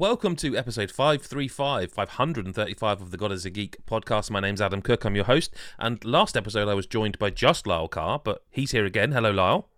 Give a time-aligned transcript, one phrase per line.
[0.00, 4.30] Hello and welcome to episode 535, 535 of the God is a Geek podcast.
[4.30, 5.54] My name's Adam Cook, I'm your host.
[5.78, 9.12] And last episode I was joined by just Lyle Carr, but he's here again.
[9.12, 9.68] Hello, Lyle.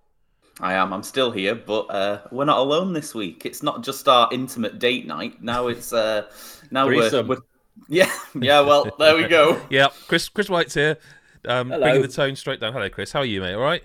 [0.60, 0.92] I am.
[0.92, 3.44] I'm still here, but uh, we're not alone this week.
[3.44, 5.42] It's not just our intimate date night.
[5.42, 6.30] Now it's uh,
[6.70, 7.38] now we're, we're,
[7.88, 8.60] yeah yeah.
[8.60, 9.60] Well, there we go.
[9.70, 10.98] yeah, Chris Chris White's here,
[11.48, 12.72] um, bringing the tone straight down.
[12.72, 13.10] Hello, Chris.
[13.10, 13.54] How are you, mate?
[13.54, 13.82] All right.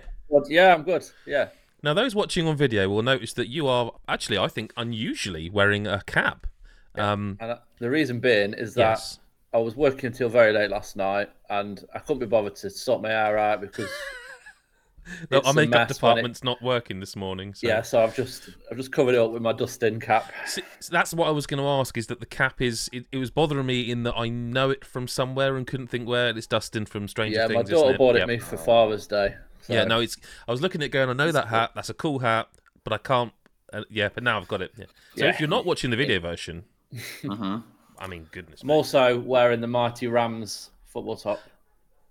[0.48, 1.04] Yeah, I'm good.
[1.26, 1.48] Yeah.
[1.84, 5.86] Now, those watching on video will notice that you are actually, I think, unusually wearing
[5.86, 6.48] a cap.
[6.96, 9.20] Um, and uh, the reason being is that yes.
[9.54, 13.02] I was working until very late last night, and I couldn't be bothered to sort
[13.02, 13.90] my hair out because
[15.32, 16.46] no, our makeup department's it...
[16.46, 17.54] not working this morning.
[17.54, 17.68] So.
[17.68, 20.32] Yeah, so I've just I've just covered it up with my dustin cap.
[20.48, 21.98] So, so that's what I was going to ask.
[21.98, 24.84] Is that the cap is it, it, was bothering me in that I know it
[24.84, 27.70] from somewhere and couldn't think where it's Dustin from Stranger yeah, Things.
[27.70, 27.98] Yeah, my daughter it?
[27.98, 28.28] bought it yep.
[28.28, 29.36] me for Father's Day.
[29.68, 29.74] So.
[29.74, 30.16] Yeah, no, it's.
[30.48, 31.10] I was looking at going.
[31.10, 31.72] I know that hat.
[31.76, 32.48] That's a cool hat,
[32.86, 33.34] but I can't.
[33.74, 34.72] Uh, yeah, but now I've got it.
[34.78, 34.86] Yeah.
[35.16, 35.30] So yeah.
[35.30, 36.64] if you're not watching the video version,
[37.30, 37.60] uh-huh.
[38.00, 38.62] I mean, goodness.
[38.64, 41.42] I'm also wearing the mighty Rams football top.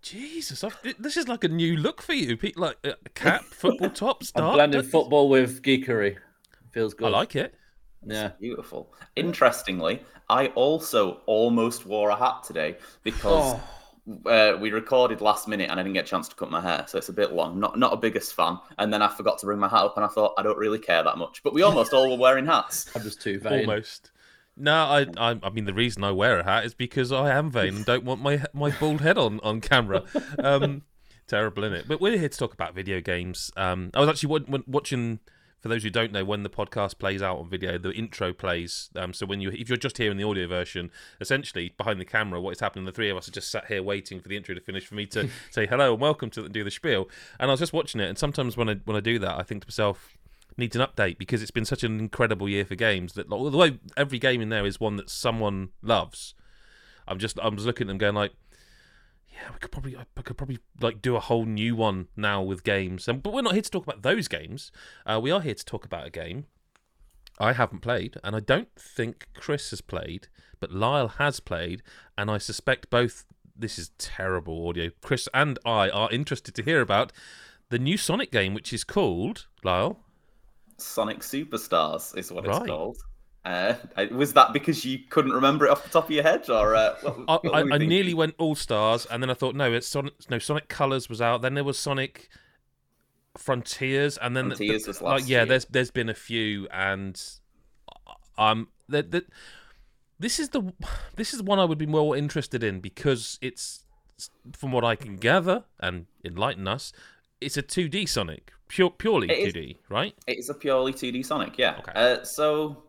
[0.03, 2.37] Jesus, I've, this is like a new look for you.
[2.57, 4.45] Like a cap, football top, start.
[4.45, 6.19] I'm blending football with geekery.
[6.73, 7.07] Feels good.
[7.07, 7.55] I like it.
[8.07, 8.93] Yeah, it's beautiful.
[9.17, 13.55] Interestingly, I also almost wore a hat today because.
[13.55, 13.63] Oh
[14.27, 16.85] uh, we recorded last minute and I didn't get a chance to cut my hair,
[16.89, 17.59] so it's a bit long.
[17.59, 18.59] Not not a biggest fan.
[18.79, 20.79] And then I forgot to bring my hat up, and I thought I don't really
[20.79, 21.43] care that much.
[21.43, 22.89] But we almost all were wearing hats.
[22.95, 23.69] I'm just too vain.
[23.69, 24.13] Almost.
[24.57, 27.51] No, I, I, I mean the reason I wear a hat is because I am
[27.51, 30.05] vain and don't want my my bald head on on camera.
[30.39, 30.83] Um,
[31.27, 31.87] terrible, in it?
[31.89, 33.51] But we're here to talk about video games.
[33.57, 35.21] Um, I was actually watching
[35.61, 38.91] for those who don't know, when the podcast plays out on video, the intro plays.
[38.95, 40.91] Um, so when you, if you're just hearing the audio version,
[41.21, 42.85] essentially behind the camera, what is happening?
[42.85, 44.95] The three of us are just sat here waiting for the intro to finish for
[44.95, 47.09] me to say hello and welcome to do the spiel.
[47.41, 49.43] And I was just watching it, and sometimes when I when I do that, I
[49.43, 50.17] think to myself,
[50.57, 54.19] needs an update because it's been such an incredible year for games that although every
[54.19, 56.35] game in there is one that someone loves,
[57.09, 58.33] I'm just I'm just looking at them going like
[59.37, 62.65] yeah, we could probably I could probably like do a whole new one now with
[62.65, 63.07] games.
[63.07, 64.73] And, but we're not here to talk about those games.
[65.05, 66.47] Uh, we are here to talk about a game
[67.39, 71.83] I haven't played, and I don't think Chris has played, but Lyle has played,
[72.17, 73.27] and I suspect both.
[73.59, 74.91] This is terrible audio.
[75.03, 77.13] Chris and I are interested to hear about
[77.71, 80.01] the new Sonic game, which is called Lyle.
[80.79, 82.57] Sonic Superstars is what right.
[82.57, 82.99] it's called.
[83.47, 83.77] Uh,
[84.11, 86.97] was that because you couldn't remember it off the top of your head, or uh,
[87.03, 89.87] what, what I, I, I nearly went All Stars, and then I thought, no, it's
[89.87, 90.15] Sonic.
[90.29, 91.43] No, Sonic Colors was out.
[91.43, 92.29] Then there was Sonic
[93.39, 95.47] Frontiers, and then Frontiers the, was last like, yeah, year.
[95.47, 97.23] there's there's been a few, and
[98.37, 99.27] um, that that
[100.19, 100.73] this is the
[101.15, 103.85] this is one I would be more interested in because it's
[104.55, 106.93] from what I can gather and enlighten us,
[107.41, 110.15] it's a 2D Sonic, pure purely 2D, right?
[110.27, 111.77] It's a purely 2D Sonic, yeah.
[111.79, 111.93] Okay.
[111.95, 112.83] Uh, so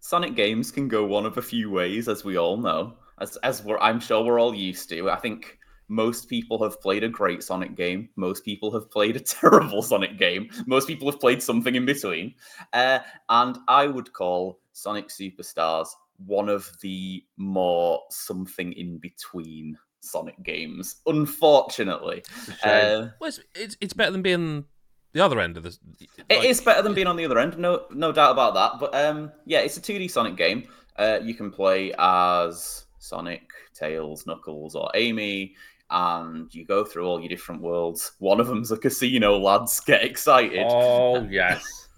[0.00, 3.64] Sonic games can go one of a few ways, as we all know, as as
[3.64, 5.10] we're, I'm sure we're all used to.
[5.10, 8.10] I think most people have played a great Sonic game.
[8.16, 10.50] Most people have played a terrible Sonic game.
[10.66, 12.34] Most people have played something in between.
[12.72, 15.88] Uh, and I would call Sonic Superstars
[16.26, 20.96] one of the more something in between Sonic games.
[21.06, 22.22] Unfortunately,
[22.64, 24.64] uh, well, it's, it's, it's better than being
[25.12, 25.78] the other end of this.
[26.00, 26.08] Like...
[26.28, 28.78] It is better than being on the other end, no no doubt about that.
[28.78, 30.68] But um, yeah, it's a 2D Sonic game.
[30.96, 35.54] Uh, you can play as Sonic, Tails, Knuckles, or Amy,
[35.90, 38.12] and you go through all your different worlds.
[38.18, 39.38] One of them's a casino.
[39.38, 40.66] Lads, get excited!
[40.68, 41.88] Oh yes.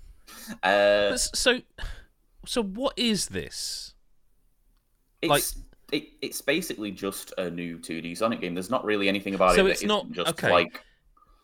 [0.63, 1.61] uh, so,
[2.47, 3.95] so what is this?
[5.23, 5.45] It's, like,
[5.93, 8.55] it, it's basically just a new 2D Sonic game.
[8.55, 9.69] There's not really anything about so it.
[9.69, 10.51] So it's not just okay.
[10.51, 10.83] like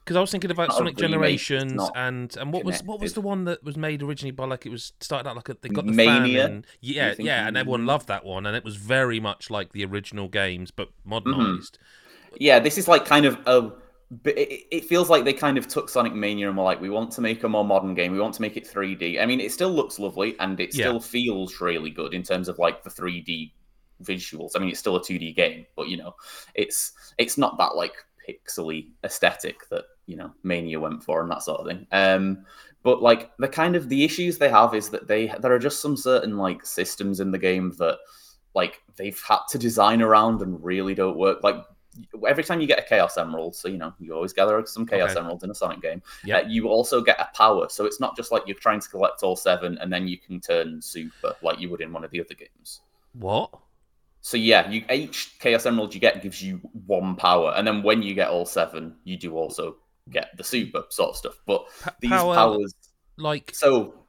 [0.06, 3.44] because I was thinking about Sonic Generations and and what was what was the one
[3.47, 5.91] that was made originally by like it was started out like a, they got the
[5.91, 6.43] Mania.
[6.44, 9.73] Fan and, yeah, yeah, and everyone loved that one, and it was very much like
[9.73, 11.79] the original games but modernized.
[11.79, 12.37] Mm-hmm.
[12.38, 13.73] Yeah, this is like kind of a.
[14.25, 17.11] It, it feels like they kind of took Sonic Mania and were like, we want
[17.12, 18.12] to make a more modern game.
[18.12, 19.20] We want to make it 3D.
[19.20, 21.00] I mean, it still looks lovely and it still yeah.
[21.00, 23.50] feels really good in terms of like the 3D
[24.05, 24.52] visuals.
[24.55, 26.14] I mean, it's still a 2D game, but you know,
[26.55, 27.94] it's it's not that like
[28.29, 31.87] pixely aesthetic that you know Mania went for and that sort of thing.
[31.93, 32.44] Um,
[32.82, 35.81] but like the kind of the issues they have is that they there are just
[35.81, 37.99] some certain like systems in the game that
[38.55, 41.43] like they've had to design around and really don't work.
[41.43, 41.56] Like
[42.26, 45.11] every time you get a Chaos Emerald, so you know you always gather some Chaos
[45.11, 45.20] okay.
[45.20, 46.03] Emeralds in a Sonic game.
[46.25, 48.88] Yeah, uh, you also get a power, so it's not just like you're trying to
[48.88, 52.11] collect all seven and then you can turn super like you would in one of
[52.11, 52.81] the other games.
[53.12, 53.50] What?
[54.20, 58.02] So yeah, you each Chaos Emerald you get gives you one power, and then when
[58.02, 59.76] you get all seven, you do also
[60.11, 61.41] get the super sort of stuff.
[61.47, 61.67] But
[62.00, 62.75] these power, powers,
[63.17, 64.06] like so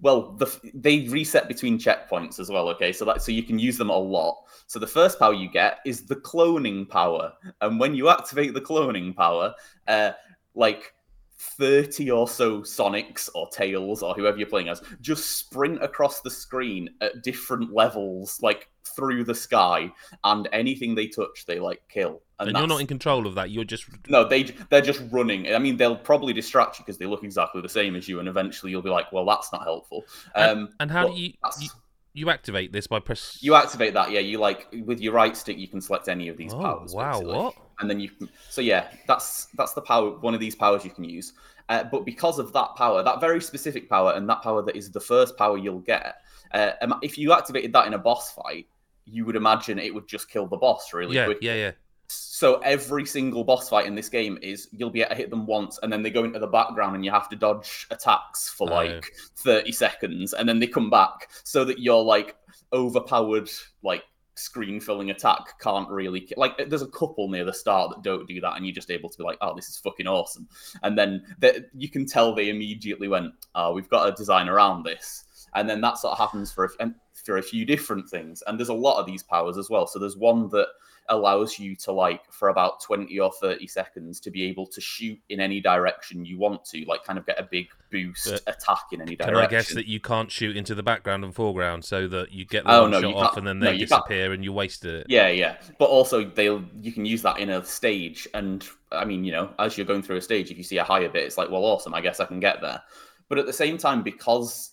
[0.00, 2.68] well, the, they reset between checkpoints as well.
[2.70, 4.44] Okay, so that so you can use them a lot.
[4.66, 8.60] So the first power you get is the cloning power, and when you activate the
[8.60, 9.54] cloning power,
[9.88, 10.12] uh,
[10.54, 10.92] like
[11.38, 16.30] 30 or so Sonics or Tails or whoever you're playing as just sprint across the
[16.30, 19.92] screen at different levels, like through the sky,
[20.24, 22.22] and anything they touch, they like kill.
[22.40, 23.50] And, and you're not in control of that.
[23.50, 24.24] You're just no.
[24.24, 25.52] They they're just running.
[25.54, 28.28] I mean, they'll probably distract you because they look exactly the same as you, and
[28.28, 30.04] eventually you'll be like, well, that's not helpful.
[30.34, 31.68] Um, and, and how do you, you?
[32.14, 33.38] You activate this by press.
[33.40, 34.20] You activate that, yeah.
[34.20, 36.92] You like with your right stick, you can select any of these oh, powers.
[36.92, 37.34] Wow, basically.
[37.36, 37.54] what?
[37.80, 38.28] And then you can.
[38.50, 40.10] So yeah, that's that's the power.
[40.18, 41.32] One of these powers you can use.
[41.68, 44.90] Uh, but because of that power, that very specific power, and that power that is
[44.90, 46.22] the first power you'll get,
[46.52, 46.70] uh,
[47.02, 48.66] if you activated that in a boss fight,
[49.04, 51.46] you would imagine it would just kill the boss really yeah, quickly.
[51.46, 51.72] Yeah, yeah.
[52.08, 55.44] So every single boss fight in this game is you'll be able to hit them
[55.44, 58.70] once, and then they go into the background, and you have to dodge attacks for
[58.70, 59.00] oh, like yeah.
[59.36, 62.34] thirty seconds, and then they come back, so that you're like
[62.72, 63.50] overpowered,
[63.82, 64.04] like
[64.38, 68.40] screen filling attack can't really like there's a couple near the start that don't do
[68.40, 70.48] that and you're just able to be like oh this is fucking awesome.
[70.82, 74.84] And then they, you can tell they immediately went oh we've got a design around
[74.84, 75.24] this.
[75.54, 76.90] And then that sort of happens for a,
[77.24, 79.86] for a few different things and there's a lot of these powers as well.
[79.86, 80.68] So there's one that
[81.08, 85.18] allows you to like for about 20 or 30 seconds to be able to shoot
[85.28, 88.84] in any direction you want to like kind of get a big boost but attack
[88.92, 91.84] in any direction can i guess that you can't shoot into the background and foreground
[91.84, 94.44] so that you get the oh, no, shot off and then they no, disappear and
[94.44, 95.06] you wasted it?
[95.08, 95.56] Yeah yeah.
[95.78, 99.50] But also they'll you can use that in a stage and i mean you know
[99.58, 101.64] as you're going through a stage if you see a higher bit it's like well
[101.64, 102.82] awesome i guess i can get there.
[103.28, 104.72] But at the same time because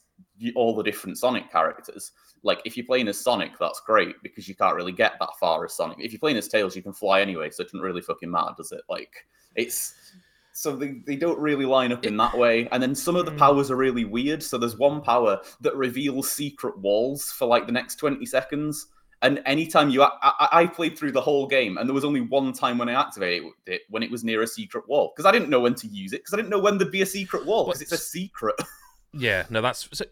[0.55, 2.11] all the different sonic characters
[2.45, 5.65] like if you're playing as Sonic, that's great because you can't really get that far
[5.65, 5.97] as Sonic.
[5.99, 8.53] If you're playing as Tails, you can fly anyway, so it doesn't really fucking matter,
[8.55, 8.81] does it?
[8.87, 9.95] Like it's
[10.53, 12.69] so they, they don't really line up in that way.
[12.71, 13.39] And then some of the hmm.
[13.39, 14.41] powers are really weird.
[14.41, 18.87] So there's one power that reveals secret walls for like the next 20 seconds.
[19.23, 22.53] And anytime you, I, I, played through the whole game, and there was only one
[22.53, 25.49] time when I activated it when it was near a secret wall because I didn't
[25.49, 27.65] know when to use it because I didn't know when there'd be a secret wall
[27.65, 28.55] because it's a secret.
[29.13, 30.05] yeah, no, that's so.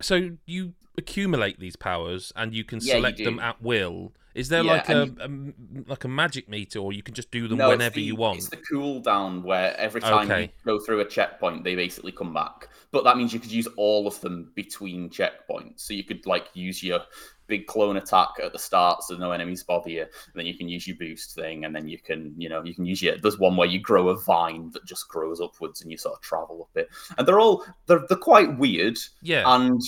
[0.00, 4.12] So you accumulate these powers and you can yeah, select you them at will.
[4.38, 5.54] Is there yeah, like a, you...
[5.84, 8.14] a, like a magic meter, or you can just do them no, whenever the, you
[8.14, 8.38] want?
[8.38, 10.42] It's the cooldown where every time okay.
[10.42, 12.68] you go through a checkpoint, they basically come back.
[12.92, 15.80] But that means you could use all of them between checkpoints.
[15.80, 17.00] So you could like use your
[17.48, 20.02] big clone attack at the start, so no enemies bother you.
[20.02, 22.76] And then you can use your boost thing, and then you can, you know, you
[22.76, 23.18] can use your.
[23.18, 26.20] There's one where you grow a vine that just grows upwards, and you sort of
[26.20, 26.88] travel up it.
[27.18, 28.98] And they're all they're they're quite weird.
[29.20, 29.42] Yeah.
[29.46, 29.82] And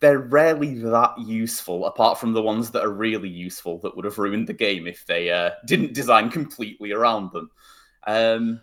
[0.00, 4.18] they're rarely that useful, apart from the ones that are really useful that would have
[4.18, 7.50] ruined the game if they uh, didn't design completely around them.
[8.06, 8.60] Um,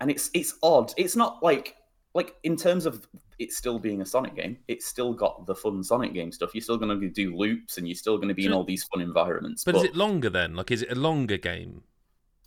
[0.00, 0.92] and it's it's odd.
[0.96, 1.76] It's not like
[2.14, 3.06] like in terms of
[3.38, 6.54] it still being a Sonic game, it's still got the fun Sonic game stuff.
[6.54, 8.84] You're still going to do loops, and you're still going to be in all these
[8.84, 9.64] fun environments.
[9.64, 10.54] But, but, is it longer then?
[10.54, 11.82] Like, is it a longer game?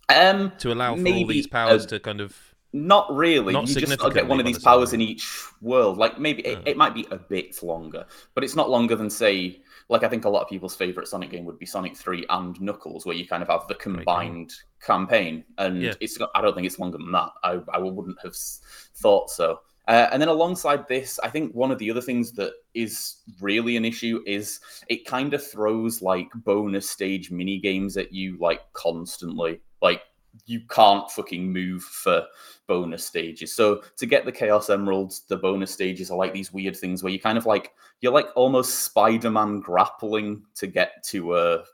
[0.08, 3.52] Um, to allow for all these powers to kind of not really.
[3.52, 5.26] Not you just get one of these powers in each
[5.60, 5.96] world.
[5.96, 9.62] Like maybe it, it, might be a bit longer, but it's not longer than say,
[9.88, 12.60] like I think a lot of people's favorite Sonic game would be Sonic Three and
[12.60, 15.94] Knuckles, where you kind of have the combined campaign, and yeah.
[16.00, 16.18] it's.
[16.34, 17.30] I don't think it's longer than that.
[17.42, 19.60] I I wouldn't have thought so.
[19.88, 23.78] Uh, and then alongside this, I think one of the other things that is really
[23.78, 28.70] an issue is it kind of throws like bonus stage mini games at you like
[28.74, 29.62] constantly.
[29.80, 30.02] Like
[30.46, 32.26] you can't fucking move for
[32.66, 33.52] bonus stages.
[33.52, 37.12] So to get the Chaos Emeralds, the bonus stages are like these weird things where
[37.12, 41.64] you kind of like you're like almost Spider-Man grappling to get to a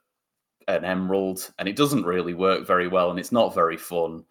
[0.66, 4.25] an emerald, and it doesn't really work very well, and it's not very fun.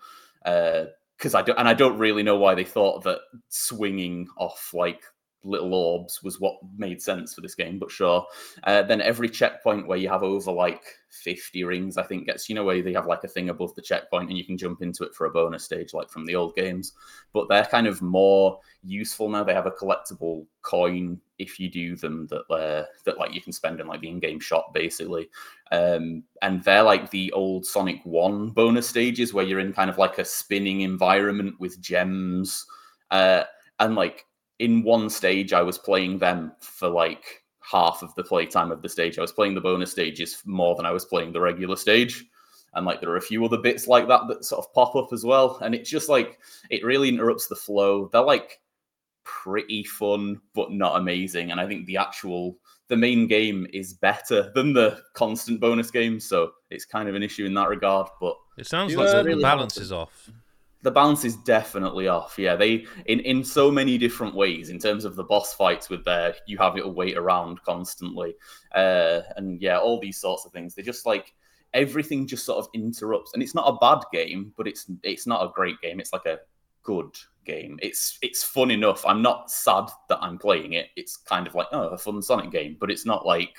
[0.43, 4.73] Because uh, I don't, and I don't really know why they thought that swinging off
[4.73, 5.03] like
[5.43, 8.25] little orbs was what made sense for this game, but sure.
[8.63, 12.55] Uh, then every checkpoint where you have over like 50 rings, I think gets, you
[12.55, 15.03] know, where they have like a thing above the checkpoint and you can jump into
[15.03, 16.93] it for a bonus stage like from the old games.
[17.33, 19.43] But they're kind of more useful now.
[19.43, 23.51] They have a collectible coin if you do them that uh, that like you can
[23.51, 25.29] spend in like the in-game shop basically.
[25.71, 29.97] Um, and they're like the old Sonic 1 bonus stages where you're in kind of
[29.97, 32.65] like a spinning environment with gems.
[33.11, 33.43] Uh,
[33.79, 34.25] and like
[34.63, 38.87] in one stage, I was playing them for like half of the playtime of the
[38.87, 39.17] stage.
[39.17, 42.23] I was playing the bonus stages more than I was playing the regular stage.
[42.73, 45.09] And like there are a few other bits like that that sort of pop up
[45.11, 45.59] as well.
[45.61, 46.39] And it's just like
[46.69, 48.09] it really interrupts the flow.
[48.13, 48.61] They're like
[49.25, 51.51] pretty fun, but not amazing.
[51.51, 56.21] And I think the actual the main game is better than the constant bonus game.
[56.21, 58.07] So it's kind of an issue in that regard.
[58.21, 60.31] But it sounds like the balance is off.
[60.83, 62.37] The balance is definitely off.
[62.37, 66.03] Yeah, they in in so many different ways in terms of the boss fights with
[66.03, 68.35] their you have it wait around constantly,
[68.75, 70.75] uh, and yeah, all these sorts of things.
[70.75, 71.33] They just like
[71.73, 75.43] everything just sort of interrupts, and it's not a bad game, but it's it's not
[75.43, 75.99] a great game.
[75.99, 76.39] It's like a
[76.83, 77.79] good game.
[77.81, 79.05] It's it's fun enough.
[79.05, 80.87] I'm not sad that I'm playing it.
[80.97, 83.55] It's kind of like oh, a fun Sonic game, but it's not like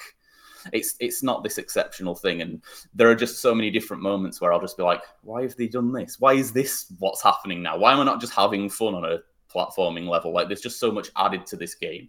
[0.73, 2.43] it's it's not this exceptional thing.
[2.43, 2.63] And
[2.95, 5.69] there are just so many different moments where I'll just be like, why have they
[5.69, 6.21] done this?
[6.21, 7.79] Why is this what's happening now?
[7.79, 9.19] Why am I not just having fun on a
[9.53, 10.33] platforming level?
[10.33, 12.09] Like there's just so much added to this game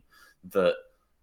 [0.52, 0.76] that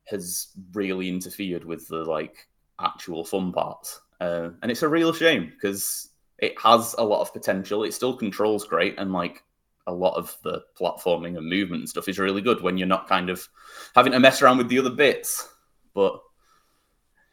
[0.07, 2.49] has really interfered with the like
[2.81, 4.01] actual fun parts.
[4.21, 7.85] Uh, and it's a real shame because it has a lot of potential.
[7.85, 9.43] It still controls great, and like
[9.87, 13.09] a lot of the platforming and movement and stuff is really good when you're not
[13.09, 13.49] kind of
[13.95, 15.49] having to mess around with the other bits.
[15.95, 16.21] But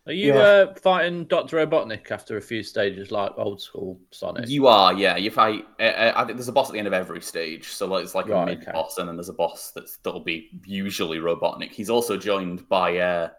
[0.09, 0.39] are you yeah.
[0.39, 4.49] uh, fighting Doctor Robotnik after a few stages like old school Sonic?
[4.49, 5.17] You are, yeah.
[5.17, 5.67] You fight.
[5.79, 8.03] Uh, uh I think there's a boss at the end of every stage, so like,
[8.03, 8.71] it's like right, a mid okay.
[8.71, 11.71] boss, and then there's a boss that's that'll be usually Robotnik.
[11.71, 13.29] He's also joined by uh,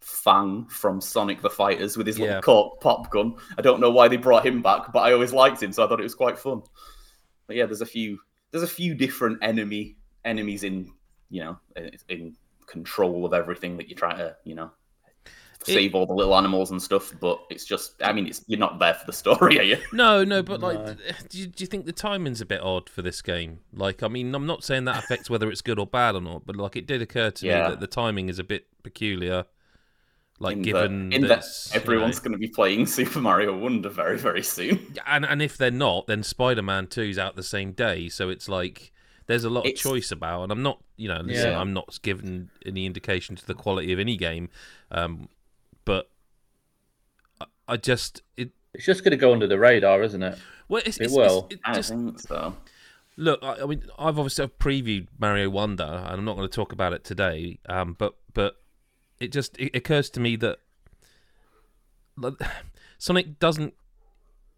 [0.00, 2.26] Fang from Sonic the Fighters with his yeah.
[2.26, 3.34] little cork pop gun.
[3.56, 5.88] I don't know why they brought him back, but I always liked him, so I
[5.88, 6.60] thought it was quite fun.
[7.46, 8.18] But yeah, there's a few
[8.50, 10.92] there's a few different enemy enemies in
[11.30, 11.58] you know
[12.10, 14.70] in control of everything that you try to you know
[15.64, 18.58] save it, all the little animals and stuff but it's just i mean it's you're
[18.58, 20.78] not there for the story are you no no but like.
[21.28, 24.08] Do, you, do you think the timing's a bit odd for this game like i
[24.08, 26.76] mean i'm not saying that affects whether it's good or bad or not but like
[26.76, 27.64] it did occur to yeah.
[27.64, 29.44] me that the timing is a bit peculiar
[30.40, 33.56] like in given the, in that everyone's you know, going to be playing Super Mario
[33.56, 37.36] Wonder very very soon, and and if they're not, then Spider Man Two is out
[37.36, 38.08] the same day.
[38.08, 38.92] So it's like
[39.26, 41.60] there's a lot it's, of choice about, and I'm not you know listen, yeah.
[41.60, 44.48] I'm not giving any indication to the quality of any game,
[44.92, 45.28] um,
[45.88, 46.10] but
[47.40, 48.50] I, I just it.
[48.74, 50.38] It's just going to go under the radar, isn't it?
[50.68, 51.46] Well, it's, it it's, will.
[51.48, 52.54] It's, I just, think so.
[53.16, 56.72] Look, I, I, mean, I've obviously previewed Mario Wonder, and I'm not going to talk
[56.72, 57.58] about it today.
[57.66, 58.56] Um, but but
[59.18, 60.58] it just it occurs to me that
[62.98, 63.72] Sonic doesn't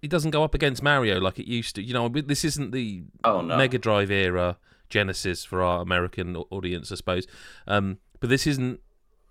[0.02, 1.82] it doesn't go up against Mario like it used to.
[1.82, 3.56] You know, this isn't the oh, no.
[3.56, 4.58] Mega Drive era
[4.88, 7.28] Genesis for our American audience, I suppose.
[7.68, 8.80] Um, but this isn't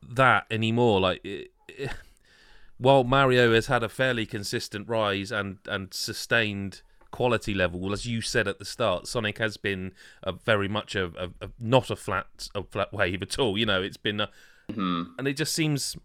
[0.08, 1.02] that anymore.
[1.02, 1.52] Like, it, it,
[2.78, 8.22] while Mario has had a fairly consistent rise and and sustained quality level, as you
[8.22, 11.96] said at the start, Sonic has been a very much a, a, a not a
[11.96, 13.58] flat a flat wave at all.
[13.58, 14.30] You know, it's been a,
[14.70, 15.04] Mm-hmm.
[15.18, 15.98] And it just seems.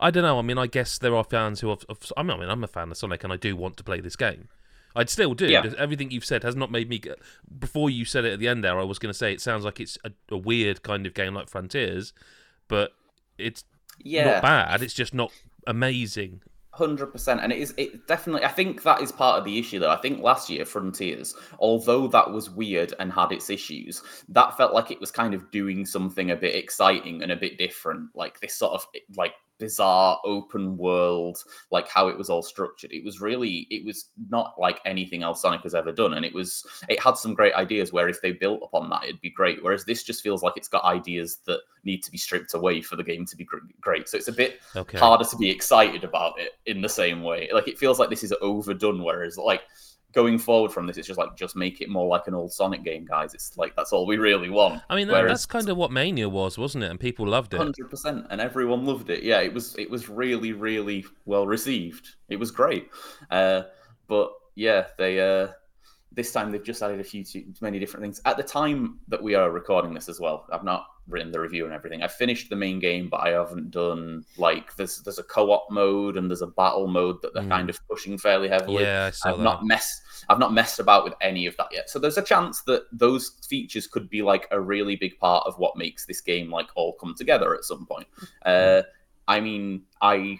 [0.00, 0.38] I don't know.
[0.38, 1.84] I mean, I guess there are fans who have.
[2.16, 4.48] I mean, I'm a fan of Sonic, and I do want to play this game.
[4.94, 5.46] I'd still do.
[5.46, 5.64] Yeah.
[5.78, 7.00] Everything you've said has not made me.
[7.58, 9.64] Before you said it at the end there, I was going to say it sounds
[9.64, 12.12] like it's a, a, weird kind of game like Frontiers,
[12.68, 12.92] but
[13.38, 13.64] it's
[14.04, 14.34] yeah.
[14.34, 14.82] not bad.
[14.82, 15.32] It's just not
[15.66, 16.40] amazing
[16.74, 18.46] Hundred percent, and it is it definitely.
[18.46, 19.90] I think that is part of the issue, though.
[19.90, 24.72] I think last year Frontiers, although that was weird and had its issues, that felt
[24.72, 28.40] like it was kind of doing something a bit exciting and a bit different, like
[28.40, 28.86] this sort of
[29.18, 32.92] like bizarre open world, like how it was all structured.
[32.92, 36.34] It was really, it was not like anything else Sonic has ever done, and it
[36.34, 37.92] was, it had some great ideas.
[37.92, 39.62] Where if they built upon that, it'd be great.
[39.62, 42.96] Whereas this just feels like it's got ideas that need to be stripped away for
[42.96, 43.46] the game to be
[43.80, 44.08] great.
[44.08, 44.98] So it's a bit okay.
[44.98, 47.48] harder to be excited about it in the same way.
[47.52, 49.02] Like it feels like this is overdone.
[49.02, 49.62] Whereas like
[50.12, 52.84] going forward from this, it's just like just make it more like an old Sonic
[52.84, 53.34] game, guys.
[53.34, 54.82] It's like that's all we really want.
[54.88, 56.90] I mean, Whereas, that's kind of what Mania was, wasn't it?
[56.90, 57.58] And people loved it.
[57.58, 59.22] Hundred percent, and everyone loved it.
[59.22, 62.08] Yeah, it was it was really really well received.
[62.28, 62.88] It was great.
[63.30, 63.62] Uh,
[64.06, 65.48] but yeah, they uh,
[66.14, 68.20] this time they've just added a few too many different things.
[68.24, 71.64] At the time that we are recording this as well, I've not written the review
[71.64, 72.02] and everything.
[72.02, 76.16] I finished the main game, but I haven't done like there's there's a co-op mode
[76.16, 77.50] and there's a battle mode that they're mm.
[77.50, 78.82] kind of pushing fairly heavily.
[78.82, 79.44] Yeah, I saw have that.
[79.44, 81.90] not messed I've not messed about with any of that yet.
[81.90, 85.58] So there's a chance that those features could be like a really big part of
[85.58, 88.06] what makes this game like all come together at some point.
[88.46, 88.80] Mm.
[88.80, 88.82] Uh,
[89.28, 90.38] I mean, I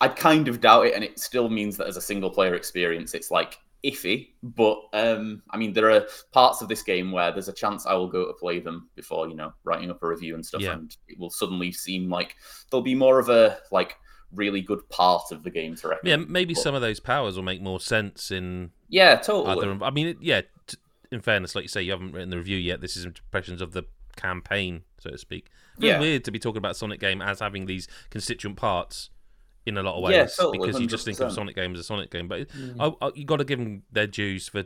[0.00, 3.14] I kind of doubt it, and it still means that as a single player experience,
[3.14, 4.30] it's like iffy.
[4.42, 7.94] But um, I mean, there are parts of this game where there's a chance I
[7.94, 10.72] will go to play them before you know writing up a review and stuff, yeah.
[10.72, 12.36] and it will suddenly seem like
[12.70, 13.96] there'll be more of a like
[14.34, 16.22] really good part of the game to recommend.
[16.22, 18.70] Yeah, maybe but, some of those powers will make more sense in.
[18.88, 19.72] Yeah, totally.
[19.72, 20.42] Other, I mean, yeah.
[20.66, 20.78] T-
[21.10, 22.80] in fairness, like you say, you haven't written the review yet.
[22.80, 23.84] This is impressions of the
[24.16, 25.50] campaign, so to speak.
[25.76, 26.00] It's yeah.
[26.00, 29.10] weird to be talking about Sonic game as having these constituent parts
[29.66, 31.80] in a lot of ways yeah, totally, because you just think of Sonic game as
[31.80, 32.28] a Sonic game.
[32.28, 32.76] But mm.
[32.80, 34.64] I, I, you got to give them their dues for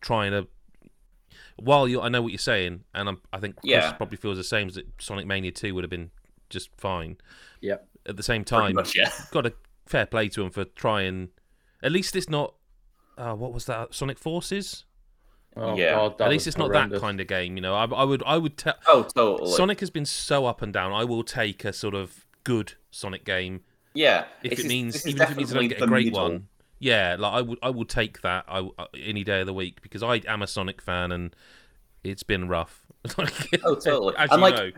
[0.00, 0.48] trying to.
[1.56, 3.92] While you, I know what you're saying, and I'm, i think Chris yeah.
[3.92, 4.68] probably feels the same.
[4.68, 6.10] As that Sonic Mania Two would have been
[6.48, 7.16] just fine.
[7.60, 7.86] Yep.
[8.06, 9.10] At the same time, much, yeah.
[9.30, 9.52] got a
[9.86, 11.28] fair play to them for trying.
[11.82, 12.54] At least it's not.
[13.18, 13.94] Uh, what was that?
[13.94, 14.84] Sonic Forces.
[15.54, 16.92] Oh, yeah, God, at least it's horrendous.
[16.92, 17.56] not that kind of game.
[17.56, 18.74] You know, I, I would, I would tell.
[18.86, 19.52] Oh, totally.
[19.52, 20.92] Sonic has been so up and down.
[20.92, 23.60] I will take a sort of good Sonic game.
[23.94, 26.22] Yeah, if it means even if it means I don't get a great middle.
[26.22, 26.48] one.
[26.78, 29.82] Yeah, like I would, I would take that I, uh, any day of the week
[29.82, 31.34] because I am a Sonic fan and
[32.02, 32.86] it's been rough.
[33.18, 34.14] oh, totally.
[34.16, 34.70] As and you like, know.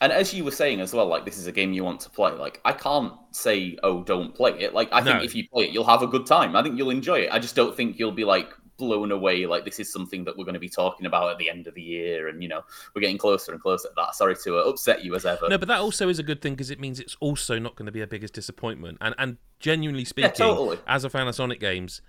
[0.00, 2.10] And as you were saying as well, like this is a game you want to
[2.10, 2.32] play.
[2.32, 4.74] Like I can't say, oh, don't play it.
[4.74, 5.12] Like I no.
[5.12, 6.56] think if you play it, you'll have a good time.
[6.56, 7.28] I think you'll enjoy it.
[7.30, 10.44] I just don't think you'll be like blown away like this is something that we're
[10.44, 12.62] going to be talking about at the end of the year and you know
[12.94, 15.58] we're getting closer and closer to that sorry to uh, upset you as ever no
[15.58, 17.92] but that also is a good thing because it means it's also not going to
[17.92, 20.78] be a biggest disappointment and and genuinely speaking yeah, totally.
[20.86, 22.02] as a fan of sonic games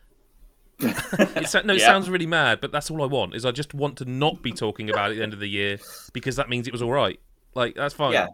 [0.79, 1.85] it's, no, it yeah.
[1.85, 3.33] sounds really mad, but that's all I want.
[3.33, 5.47] Is I just want to not be talking about it at the end of the
[5.47, 5.79] year
[6.11, 7.17] because that means it was all right.
[7.53, 8.11] Like that's fine.
[8.11, 8.27] Yeah,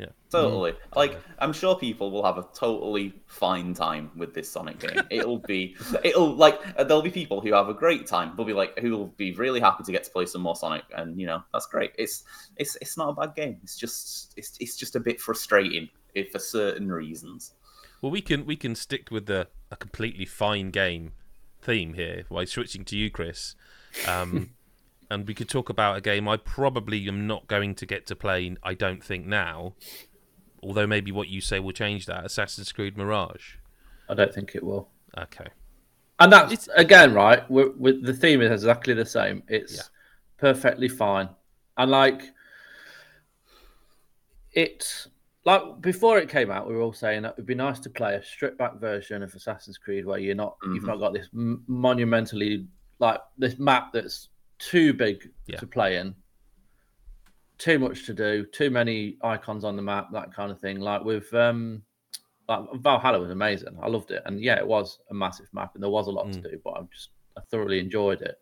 [0.00, 0.72] yeah, totally.
[0.72, 0.96] Mm.
[0.96, 5.02] Like I'm sure people will have a totally fine time with this Sonic game.
[5.10, 8.32] It'll be, it'll like uh, there'll be people who have a great time.
[8.36, 10.84] They'll be like who will be really happy to get to play some more Sonic,
[10.96, 11.92] and you know that's great.
[11.98, 12.24] It's
[12.56, 13.58] it's it's not a bad game.
[13.62, 17.52] It's just it's it's just a bit frustrating if for certain reasons.
[18.00, 21.12] Well, we can we can stick with the a completely fine game
[21.60, 23.54] theme here by switching to you, Chris.
[24.08, 24.50] Um,
[25.10, 28.16] and we could talk about a game I probably am not going to get to
[28.16, 28.56] play.
[28.62, 29.74] I don't think now,
[30.62, 32.24] although maybe what you say will change that.
[32.24, 33.54] Assassin's Creed Mirage.
[34.08, 34.88] I don't think it will.
[35.18, 35.48] Okay.
[36.20, 37.48] And that's it's, again right.
[37.50, 39.42] With the theme is exactly the same.
[39.48, 39.82] It's yeah.
[40.36, 41.28] perfectly fine,
[41.76, 42.22] and like
[44.52, 45.06] it.
[45.46, 48.14] Like before it came out, we were all saying that it'd be nice to play
[48.14, 50.74] a stripped back version of Assassin's Creed where you're not, mm-hmm.
[50.74, 52.66] you've not got this monumentally
[52.98, 54.28] like this map that's
[54.60, 55.56] too big yeah.
[55.58, 56.14] to play in,
[57.58, 60.78] too much to do, too many icons on the map, that kind of thing.
[60.78, 61.82] Like with um,
[62.48, 63.76] like Valhalla was amazing.
[63.82, 66.26] I loved it, and yeah, it was a massive map, and there was a lot
[66.26, 66.32] mm.
[66.34, 66.60] to do.
[66.62, 68.36] But I just I thoroughly enjoyed it.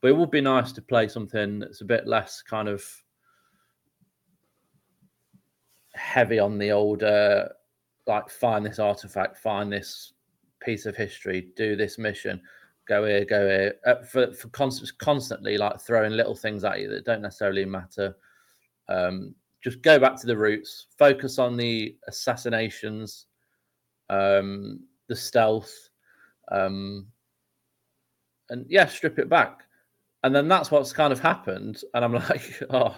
[0.00, 2.84] But it would be nice to play something that's a bit less kind of
[5.94, 7.48] heavy on the old uh,
[8.06, 10.12] like find this artifact, find this
[10.60, 12.40] piece of history, do this mission
[12.88, 16.88] go here, go here, uh, for for const- constantly like throwing little things at you
[16.88, 18.16] that don't necessarily matter.
[18.88, 23.26] Um, just go back to the roots, focus on the assassinations,
[24.08, 25.90] um, the stealth,
[26.50, 27.06] um,
[28.50, 29.64] and yeah, strip it back.
[30.24, 31.82] And then that's what's kind of happened.
[31.94, 32.96] And I'm like, oh,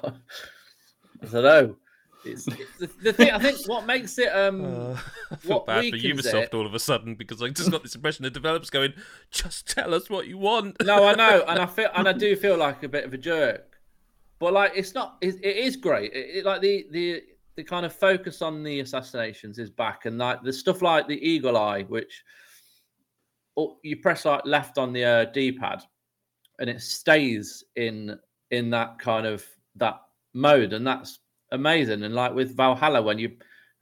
[1.22, 1.76] I don't know.
[2.24, 3.30] It's, it's the, the, thing.
[3.30, 4.28] I think what makes it.
[4.28, 4.98] Um, uh,
[5.30, 7.94] I feel bad for Ubisoft it, all of a sudden because I just got this
[7.94, 8.92] impression the developers going,
[9.30, 12.36] "Just tell us what you want." no, I know, and I feel, and I do
[12.36, 13.78] feel like a bit of a jerk.
[14.38, 15.18] But like, it's not.
[15.20, 16.12] it, it is great.
[16.14, 17.22] It, like the the
[17.56, 21.20] the kind of focus on the assassinations is back, and like the stuff like the
[21.26, 22.22] eagle eye, which
[23.56, 25.82] oh, you press like left on the uh, D-pad,
[26.58, 28.18] and it stays in
[28.50, 29.44] in that kind of
[29.76, 30.00] that
[30.34, 31.20] mode, and that's
[31.52, 32.02] amazing.
[32.02, 33.32] And like with Valhalla, when you,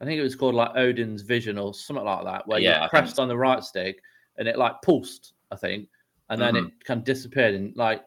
[0.01, 2.89] I think it was called like Odin's Vision or something like that, where yeah, you
[2.89, 4.01] pressed on the right stick
[4.37, 5.89] and it like pulsed, I think,
[6.29, 6.67] and then mm-hmm.
[6.67, 7.55] it kind of disappeared.
[7.55, 8.03] And like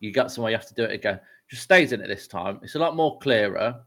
[0.00, 1.20] you got somewhere, you have to do it again.
[1.48, 2.60] Just stays in it this time.
[2.62, 3.80] It's a lot more clearer.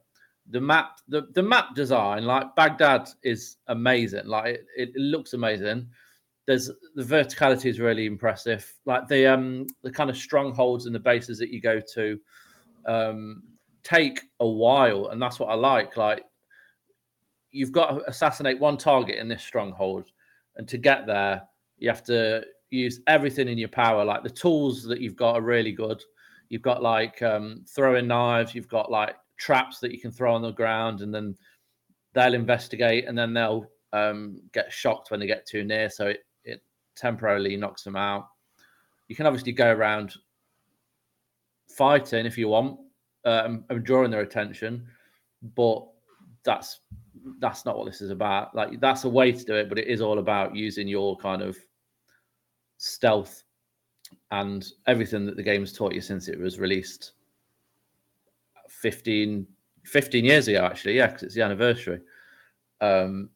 [0.50, 4.28] The map, the, the map design, like Baghdad, is amazing.
[4.28, 5.88] Like it, it looks amazing.
[6.46, 8.70] There's the verticality is really impressive.
[8.86, 12.20] Like the um the kind of strongholds and the bases that you go to,
[12.86, 13.44] um,
[13.84, 15.98] take a while, and that's what I like.
[15.98, 16.24] Like
[17.52, 20.12] you've got to assassinate one target in this stronghold,
[20.56, 21.44] and to get there,
[21.78, 24.04] you have to use everything in your power.
[24.04, 26.02] Like the tools that you've got are really good.
[26.50, 28.54] You've got like um, throwing knives.
[28.56, 31.36] You've got like traps that you can throw on the ground, and then
[32.14, 35.90] they'll investigate, and then they'll um, get shocked when they get too near.
[35.90, 36.64] So it, it
[36.96, 38.28] temporarily knocks them out.
[39.08, 40.16] You can obviously go around
[41.68, 42.80] fighting if you want,
[43.26, 44.86] um, and drawing their attention,
[45.56, 45.86] but
[46.44, 46.80] that's
[47.40, 48.54] that's not what this is about.
[48.56, 51.42] Like that's a way to do it, but it is all about using your kind
[51.42, 51.58] of
[52.78, 53.44] stealth
[54.32, 57.14] and everything that the game has taught you since it was released
[58.68, 59.48] 15,
[59.86, 60.98] 15 years ago, actually.
[60.98, 62.02] Yeah, because it's the anniversary.
[62.82, 63.30] Um,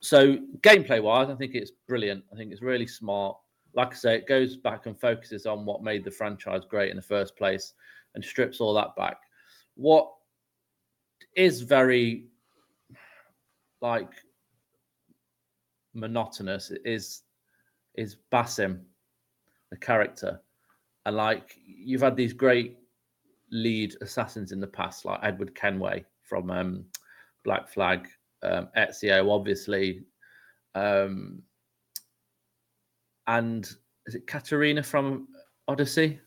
[0.00, 2.24] so gameplay wise, I think it's brilliant.
[2.32, 3.36] I think it's really smart.
[3.74, 6.96] Like I say, it goes back and focuses on what made the franchise great in
[6.96, 7.74] the first place
[8.14, 9.18] and strips all that back.
[9.74, 10.10] What
[11.36, 12.26] is very
[13.80, 14.10] like
[15.94, 17.22] monotonous is
[17.94, 18.80] is Basim,
[19.70, 20.40] the character,
[21.06, 22.78] and like you've had these great
[23.50, 26.84] lead assassins in the past, like Edward Kenway from um,
[27.44, 28.06] Black Flag,
[28.42, 30.02] um, Ezio, obviously,
[30.74, 31.42] um,
[33.26, 33.64] and
[34.06, 35.28] is it Katarina from
[35.68, 36.18] Odyssey.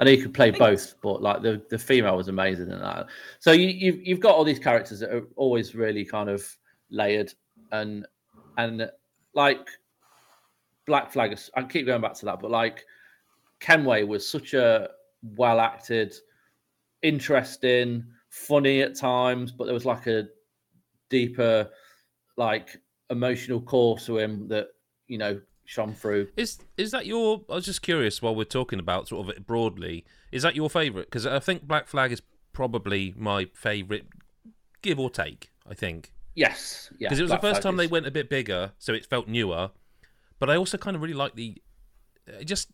[0.00, 3.06] I know you could play both, but like the, the female was amazing in that.
[3.38, 6.42] So you, you've you've got all these characters that are always really kind of
[6.90, 7.34] layered
[7.70, 8.06] and
[8.56, 8.90] and
[9.34, 9.68] like
[10.86, 11.38] Black Flag.
[11.54, 12.86] I keep going back to that, but like
[13.60, 14.88] Kenway was such a
[15.36, 16.14] well acted,
[17.02, 20.28] interesting, funny at times, but there was like a
[21.10, 21.68] deeper,
[22.38, 24.68] like emotional core to him that
[25.08, 25.38] you know
[25.70, 26.28] shone through.
[26.36, 27.42] Is is that your?
[27.48, 30.04] I was just curious while we're talking about sort of it broadly.
[30.32, 31.06] Is that your favourite?
[31.06, 34.06] Because I think Black Flag is probably my favourite,
[34.82, 35.50] give or take.
[35.68, 36.12] I think.
[36.34, 37.08] Yes, Yeah.
[37.08, 37.86] because it was Black the first Flag time is...
[37.86, 39.70] they went a bit bigger, so it felt newer.
[40.38, 41.60] But I also kind of really like the,
[42.44, 42.70] just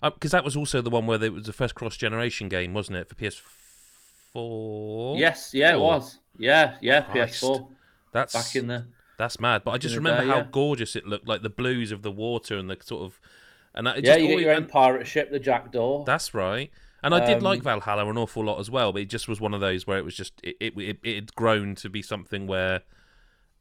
[0.00, 2.74] because uh, that was also the one where it was the first cross generation game,
[2.74, 5.18] wasn't it, for PS4?
[5.18, 6.18] Yes, yeah, it was.
[6.38, 7.42] Yeah, yeah, Christ.
[7.42, 7.68] PS4.
[8.12, 8.86] That's back in the.
[9.22, 9.62] That's mad.
[9.64, 10.46] But I just remember day, how yeah.
[10.50, 13.20] gorgeous it looked, like the blues of the water and the sort of,
[13.72, 14.02] and that.
[14.02, 16.02] yeah, you get your own pirate ship, the Jackdaw.
[16.02, 16.72] That's right.
[17.04, 19.40] And I did um, like Valhalla an awful lot as well, but it just was
[19.40, 22.02] one of those where it was just it it, it, it had grown to be
[22.02, 22.82] something where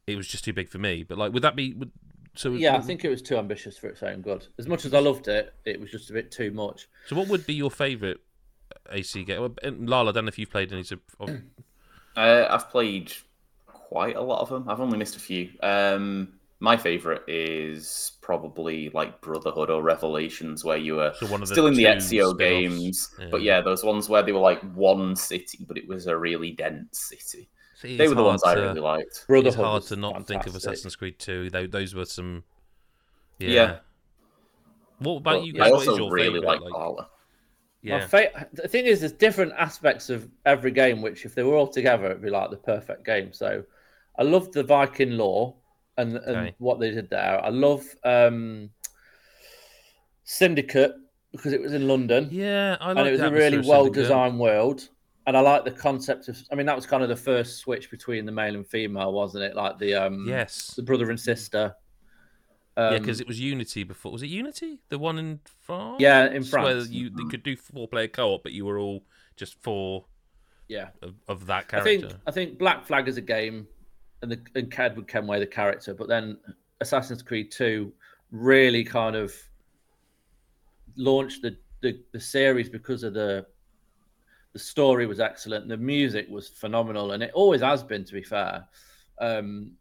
[0.07, 1.03] it was just too big for me.
[1.03, 1.73] But like, would that be?
[1.73, 1.91] Would,
[2.35, 4.47] so yeah, I think it was too ambitious for its own good.
[4.57, 6.87] As much as I loved it, it was just a bit too much.
[7.05, 8.17] So, what would be your favourite
[8.89, 9.55] AC game?
[9.63, 10.85] Lyle, I don't know if you've played any.
[11.19, 11.41] Of...
[12.17, 13.13] Uh, I've played
[13.91, 14.69] quite a lot of them.
[14.69, 15.49] I've only missed a few.
[15.61, 16.29] Um,
[16.61, 21.85] my favourite is probably like Brotherhood or Revelations, where you were so still in the
[21.85, 23.27] Ezio games, yeah.
[23.29, 26.51] but yeah, those ones where they were like one city, but it was a really
[26.51, 27.49] dense city.
[27.75, 29.25] See, they were the ones to, I really liked.
[29.27, 30.43] Brotherhood it's hard to not fantastic.
[30.43, 31.49] think of Assassin's Creed 2.
[31.49, 32.43] Those were some.
[33.39, 33.49] Yeah.
[33.49, 33.77] yeah.
[34.99, 35.71] What about but you guys?
[35.71, 37.09] I also really like Valhalla.
[37.81, 38.05] Yeah.
[38.05, 41.67] Fa- the thing is, there's different aspects of every game, which if they were all
[41.67, 43.33] together, it'd be like the perfect game.
[43.33, 43.63] So
[44.17, 45.55] I love the Viking lore
[45.97, 46.55] and, and okay.
[46.57, 47.43] what they did there.
[47.43, 48.69] I love um,
[50.23, 50.93] Syndicate
[51.31, 52.29] because it was in London.
[52.31, 54.89] Yeah, I like and it was a really well designed world
[55.27, 56.41] and I like the concept of.
[56.51, 59.43] I mean, that was kind of the first switch between the male and female, wasn't
[59.43, 59.55] it?
[59.55, 61.75] Like the um, yes, the brother and sister.
[62.77, 64.11] Um, yeah, because it was Unity before.
[64.11, 65.97] Was it Unity, the one in France?
[65.99, 68.79] Yeah, in France, where you, you could do four player co op, but you were
[68.79, 69.03] all
[69.35, 70.05] just four.
[70.67, 71.89] Yeah, of, of that character.
[71.89, 73.67] I think I think Black Flag is a game,
[74.21, 76.37] and the and Edward Kenway the character, but then
[76.79, 77.91] Assassin's Creed Two
[78.31, 79.33] really kind of
[80.95, 83.45] launched the, the, the series because of the
[84.53, 88.23] the story was excellent, the music was phenomenal, and it always has been, to be
[88.23, 88.65] fair.
[89.19, 89.71] Um,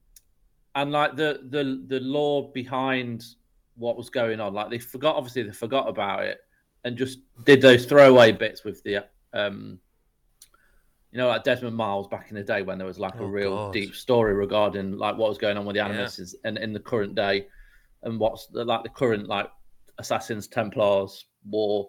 [0.74, 3.24] and like the the the lore behind
[3.76, 5.16] what was going on, like they forgot.
[5.16, 6.40] Obviously, they forgot about it
[6.85, 9.79] and just did those throwaway bits with the, um,
[11.12, 13.29] you know, like Desmond Miles back in the day when there was like oh, a
[13.29, 13.73] real God.
[13.73, 16.49] deep story regarding like what was going on with the Animus yeah.
[16.49, 17.46] and in the current day,
[18.03, 19.51] and what's the, like the current like
[19.99, 21.88] Assassins, Templars war.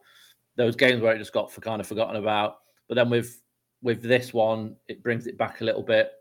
[0.57, 2.57] Those games where it just got for kind of forgotten about
[2.91, 3.41] but then with
[3.81, 6.11] with this one, it brings it back a little bit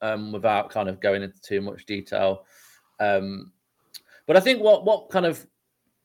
[0.00, 2.44] um, without kind of going into too much detail.
[3.00, 3.50] Um,
[4.28, 5.44] but I think what what kind of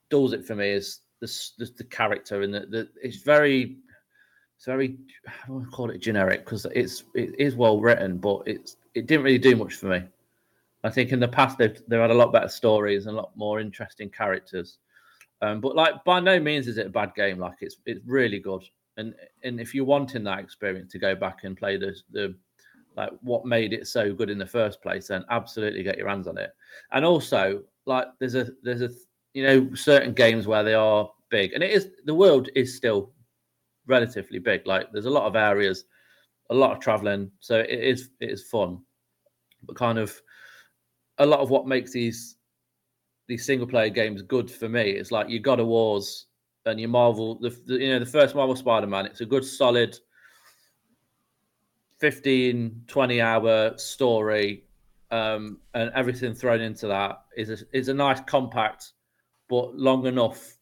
[0.09, 1.27] does it for me is the
[1.59, 3.77] the, the character and the, the it's very
[4.55, 8.17] it's very I don't want to call it generic because it's it is well written,
[8.17, 10.03] but it's it didn't really do much for me.
[10.83, 13.35] I think in the past they've they've had a lot better stories and a lot
[13.35, 14.77] more interesting characters.
[15.41, 17.39] Um, but like by no means is it a bad game.
[17.39, 18.63] Like it's it's really good
[18.97, 19.13] and
[19.43, 22.35] and if you're wanting that experience to go back and play the the
[22.95, 26.27] like what made it so good in the first place, then absolutely get your hands
[26.27, 26.51] on it.
[26.93, 28.89] And also, like there's a there's a
[29.33, 33.11] you know certain games where they are big, and it is the world is still
[33.87, 34.65] relatively big.
[34.65, 35.85] Like there's a lot of areas,
[36.49, 38.79] a lot of traveling, so it is it is fun,
[39.63, 40.19] but kind of
[41.17, 42.37] a lot of what makes these
[43.27, 46.27] these single player games good for me is like you God of Wars
[46.65, 49.97] and your Marvel, the, the you know the first Marvel Spider-Man, it's a good solid
[51.99, 54.63] 15, 20 hour story,
[55.11, 58.93] um, and everything thrown into that is a, is a nice compact
[59.47, 60.57] but long enough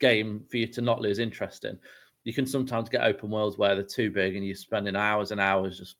[0.00, 1.78] game for you to not lose interest in.
[2.28, 5.40] You can sometimes get open worlds where they're too big and you're spending hours and
[5.40, 5.96] hours just.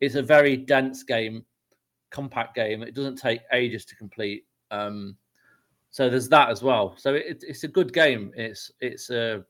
[0.00, 1.44] It's a very dense game,
[2.08, 2.82] compact game.
[2.82, 4.46] It doesn't take ages to complete.
[4.70, 5.18] Um,
[5.90, 6.94] so there's that as well.
[6.96, 8.32] So it, it's a good game.
[8.34, 9.44] It's it's a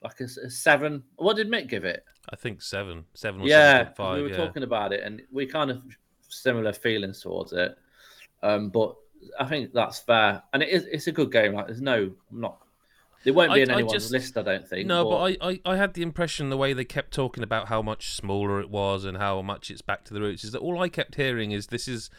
[0.00, 1.02] like a, a, seven.
[1.16, 2.04] What did Mick give it?
[2.30, 3.92] I think seven, seven or yeah.
[3.94, 4.36] Five, we were yeah.
[4.36, 5.82] talking about it, and we kind of
[6.28, 7.76] similar feelings towards it.
[8.44, 8.94] Um, but
[9.40, 10.84] I think that's fair, and it is.
[10.84, 11.54] It's a good game.
[11.54, 12.63] Like there's no, I'm not.
[13.24, 14.86] It won't be in anyone's just, list, I don't think.
[14.86, 17.68] No, but, but I, I, I, had the impression the way they kept talking about
[17.68, 20.58] how much smaller it was and how much it's back to the roots is that
[20.58, 22.10] all I kept hearing is this is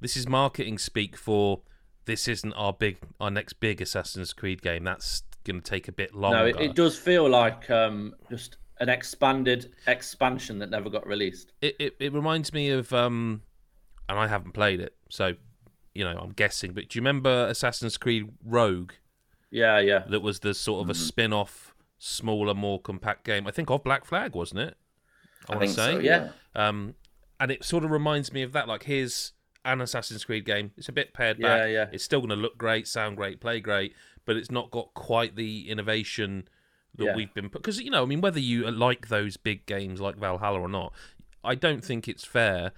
[0.00, 1.62] this is marketing speak for
[2.04, 4.84] this isn't our big our next big Assassin's Creed game.
[4.84, 6.38] That's going to take a bit longer.
[6.38, 11.52] No, it, it does feel like um, just an expanded expansion that never got released.
[11.60, 13.42] It, it, it reminds me of, um,
[14.08, 15.34] and I haven't played it, so
[15.94, 16.72] you know I'm guessing.
[16.72, 18.92] But do you remember Assassin's Creed Rogue?
[19.50, 20.04] Yeah, yeah.
[20.08, 21.02] That was the sort of a mm-hmm.
[21.02, 23.46] spin-off, smaller, more compact game.
[23.46, 24.76] I think of Black Flag, wasn't it?
[25.48, 25.94] I, I think say.
[25.94, 25.98] so.
[25.98, 26.28] Yeah.
[26.54, 26.94] Um,
[27.38, 28.68] and it sort of reminds me of that.
[28.68, 29.32] Like here's
[29.64, 30.72] an Assassin's Creed game.
[30.76, 31.70] It's a bit pared yeah, back.
[31.70, 31.86] Yeah.
[31.92, 35.36] It's still going to look great, sound great, play great, but it's not got quite
[35.36, 36.48] the innovation
[36.96, 37.16] that yeah.
[37.16, 37.62] we've been put.
[37.62, 40.92] because you know I mean whether you like those big games like Valhalla or not,
[41.44, 42.72] I don't think it's fair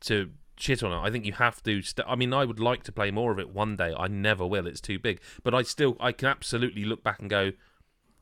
[0.00, 1.00] to shit on it.
[1.00, 1.82] I think you have to.
[1.82, 3.94] St- I mean, I would like to play more of it one day.
[3.96, 4.66] I never will.
[4.66, 5.20] It's too big.
[5.42, 7.52] But I still, I can absolutely look back and go,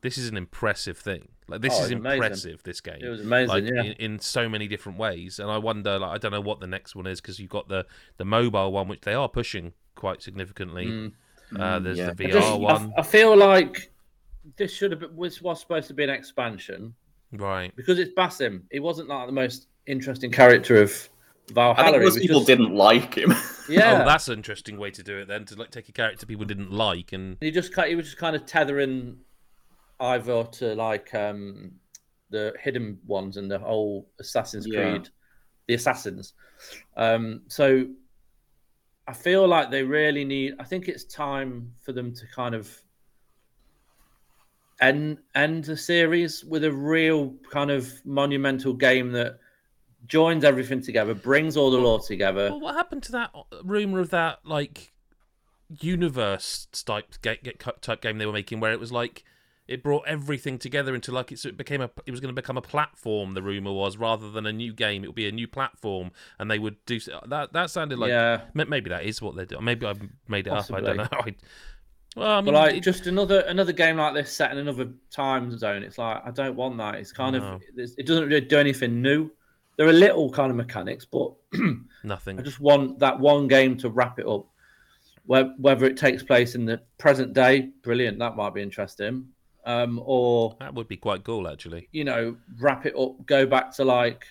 [0.01, 1.29] this is an impressive thing.
[1.47, 2.21] Like this oh, is impressive.
[2.21, 2.59] Amazing.
[2.63, 2.99] This game.
[3.01, 3.49] It was amazing.
[3.49, 3.83] Like, yeah.
[3.83, 5.39] in, in, so many different ways.
[5.39, 7.67] And I wonder, like, I don't know what the next one is because you've got
[7.69, 7.85] the
[8.17, 10.85] the mobile one, which they are pushing quite significantly.
[10.85, 11.11] Mm.
[11.59, 12.13] Uh, there's yeah.
[12.13, 12.93] the VR just, one.
[12.97, 13.91] I, I feel like
[14.57, 16.93] this should have been, was, was supposed to be an expansion,
[17.31, 17.75] right?
[17.75, 18.63] Because it's Basim.
[18.71, 21.09] He wasn't like the most interesting character of
[21.51, 21.87] Valhalla.
[21.87, 22.47] I think most people just...
[22.47, 23.33] didn't like him.
[23.67, 25.27] Yeah, oh, that's an interesting way to do it.
[25.27, 28.17] Then to like take a character people didn't like and he just he was just
[28.19, 29.17] kind of tethering
[29.99, 31.71] either to like um
[32.29, 34.91] the hidden ones and the whole Assassin's yeah.
[34.91, 35.09] Creed,
[35.67, 36.33] the assassins.
[36.95, 37.87] Um, so
[39.07, 40.55] I feel like they really need.
[40.59, 42.69] I think it's time for them to kind of
[44.81, 49.39] end end the series with a real kind of monumental game that
[50.07, 52.49] joins everything together, brings all the lore together.
[52.49, 53.31] Well, what happened to that
[53.63, 54.93] rumor of that like
[55.79, 57.15] universe type
[57.81, 59.23] type game they were making, where it was like
[59.67, 62.61] it brought everything together into like it became a it was going to become a
[62.61, 66.11] platform the rumor was rather than a new game it would be a new platform
[66.37, 69.63] and they would do that that sounded like yeah maybe that is what they're doing
[69.63, 70.81] maybe i've made it Possibly.
[70.81, 71.35] up i don't know I,
[72.15, 74.89] well, I mean, but like it, just another another game like this set in another
[75.11, 75.83] time zone.
[75.83, 76.95] It's like I don't want that.
[76.95, 77.55] It's kind no.
[77.55, 79.29] of it doesn't really do anything new.
[79.77, 81.33] There are little kind of mechanics, but
[82.03, 82.39] nothing.
[82.39, 84.47] I just want that one game to wrap it up.
[85.25, 88.19] Whether it takes place in the present day, brilliant.
[88.19, 89.29] That might be interesting
[89.65, 91.89] um, or that would be quite cool actually.
[91.91, 94.25] You know, wrap it up, go back to like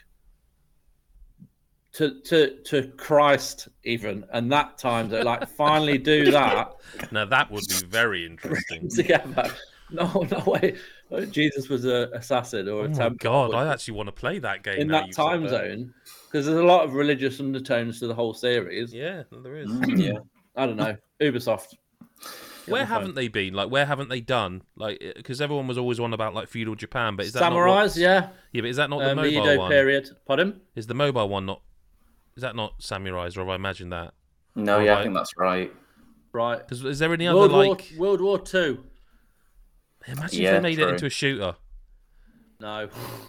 [1.94, 6.72] to to to Christ even, and that time to like finally do that.
[7.10, 8.88] Now that would be very interesting.
[8.88, 9.52] Together,
[9.90, 10.76] no, no way.
[11.30, 13.16] Jesus was a assassin or a oh temple.
[13.20, 15.92] God, I actually want to play that game in that time zone
[16.26, 18.92] because there's a lot of religious undertones to the whole series.
[18.92, 19.70] Yeah, there is.
[19.70, 20.18] Mm, yeah,
[20.56, 20.96] I don't know.
[21.20, 21.74] Ubisoft
[22.66, 23.54] where haven't they been?
[23.54, 24.62] Like, where haven't they done?
[24.76, 27.96] Like, because everyone was always on about like feudal Japan, but is that samurais?
[27.96, 29.70] yeah, yeah, but is that not the um, mobile Edo one?
[29.70, 30.08] period.
[30.26, 30.60] Pardon?
[30.74, 31.62] Is the mobile one not?
[32.36, 34.14] Is that not samurais, or have I imagined that?
[34.54, 35.72] No, or yeah, I think that's right.
[36.32, 36.62] Right.
[36.70, 38.84] Is, is there any World other War, like World War Two?
[40.06, 40.88] Imagine yeah, if they made true.
[40.88, 41.56] it into a shooter.
[42.60, 42.88] No.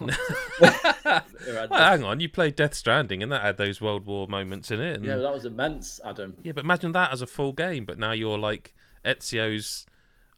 [0.60, 1.22] well,
[1.70, 4.96] hang on, you played Death Stranding, and that had those World War moments in it.
[4.96, 5.04] And...
[5.04, 6.36] Yeah, that was immense, Adam.
[6.42, 7.84] Yeah, but imagine that as a full game.
[7.84, 9.86] But now you're like Ezio's.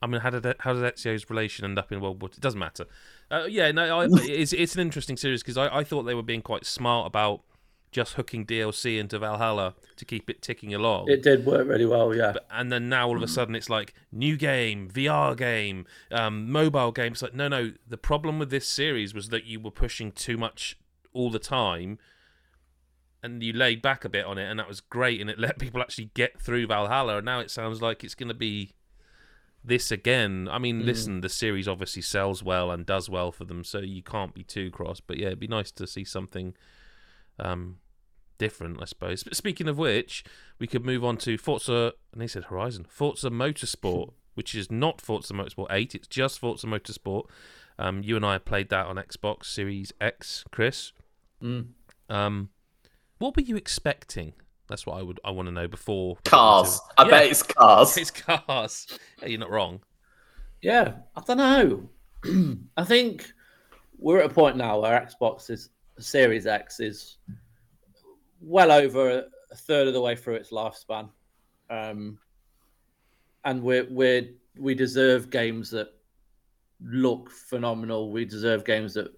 [0.01, 2.29] I mean, how did how did Ezio's relation end up in World War?
[2.31, 2.37] II?
[2.37, 2.87] It doesn't matter.
[3.31, 6.23] Uh, yeah, no, I, it's it's an interesting series because I, I thought they were
[6.23, 7.43] being quite smart about
[7.91, 11.09] just hooking DLC into Valhalla to keep it ticking along.
[11.09, 12.33] It did work really well, yeah.
[12.33, 16.51] But, and then now all of a sudden it's like new game, VR game, um,
[16.51, 17.13] mobile game.
[17.13, 17.73] It's like no, no.
[17.87, 20.79] The problem with this series was that you were pushing too much
[21.13, 21.99] all the time,
[23.23, 25.59] and you laid back a bit on it, and that was great, and it let
[25.59, 27.17] people actually get through Valhalla.
[27.17, 28.75] And now it sounds like it's going to be
[29.65, 30.49] this again.
[30.51, 30.85] I mean, mm.
[30.85, 34.45] listen, the series obviously sells well and does well for them, so you can't be
[34.45, 35.01] too cross.
[35.01, 36.55] But yeah, it'd be nice to see something
[37.39, 37.77] um,
[38.39, 39.23] different, I suppose.
[39.23, 40.25] But speaking of which,
[40.59, 45.01] we could move on to Forza, and he said Horizon, Forza Motorsport, which is not
[45.01, 47.25] Forza Motorsport 8, it's just Forza Motorsport.
[47.79, 50.93] Um, you and I played that on Xbox Series X, Chris.
[51.43, 51.69] Mm.
[52.09, 52.51] Um,
[53.19, 54.33] what were you expecting?
[54.69, 56.81] That's what I would I want to know before cars.
[56.99, 57.11] I yeah.
[57.11, 57.97] bet it's cars.
[57.99, 58.99] It's cars.
[59.23, 59.81] Yeah, you're not wrong.
[60.61, 61.39] Yeah, I don't
[62.25, 62.59] know.
[62.77, 63.33] I think
[63.97, 67.19] we're at a point now where Xbox is Series X is
[68.41, 71.09] well over a third of the way through its lifespan,
[71.71, 72.19] um,
[73.45, 75.89] and we're we we deserve games that
[76.83, 78.11] look phenomenal.
[78.11, 79.09] We deserve games that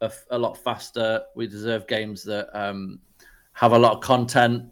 [0.00, 1.22] are a lot faster.
[1.34, 3.00] We deserve games that um,
[3.52, 4.64] have a lot of content,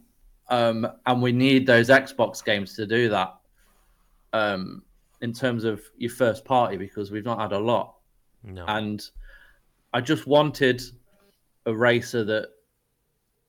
[0.49, 3.35] um, and we need those Xbox games to do that.
[4.33, 4.83] Um,
[5.23, 7.97] in terms of your first party, because we've not had a lot,
[8.43, 8.65] no.
[8.67, 9.09] and
[9.95, 10.83] I just wanted
[11.67, 12.49] a racer that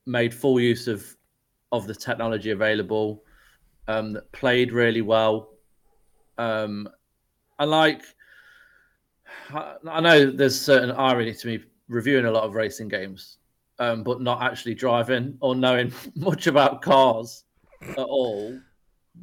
[0.05, 1.05] made full use of
[1.71, 3.23] of the technology available,
[3.87, 5.49] um, that played really well,
[6.37, 6.87] um,
[7.59, 8.01] and like
[9.53, 13.37] I know there's certain irony to me reviewing a lot of racing games,
[13.79, 17.43] um, but not actually driving or knowing much about cars
[17.81, 18.59] at all.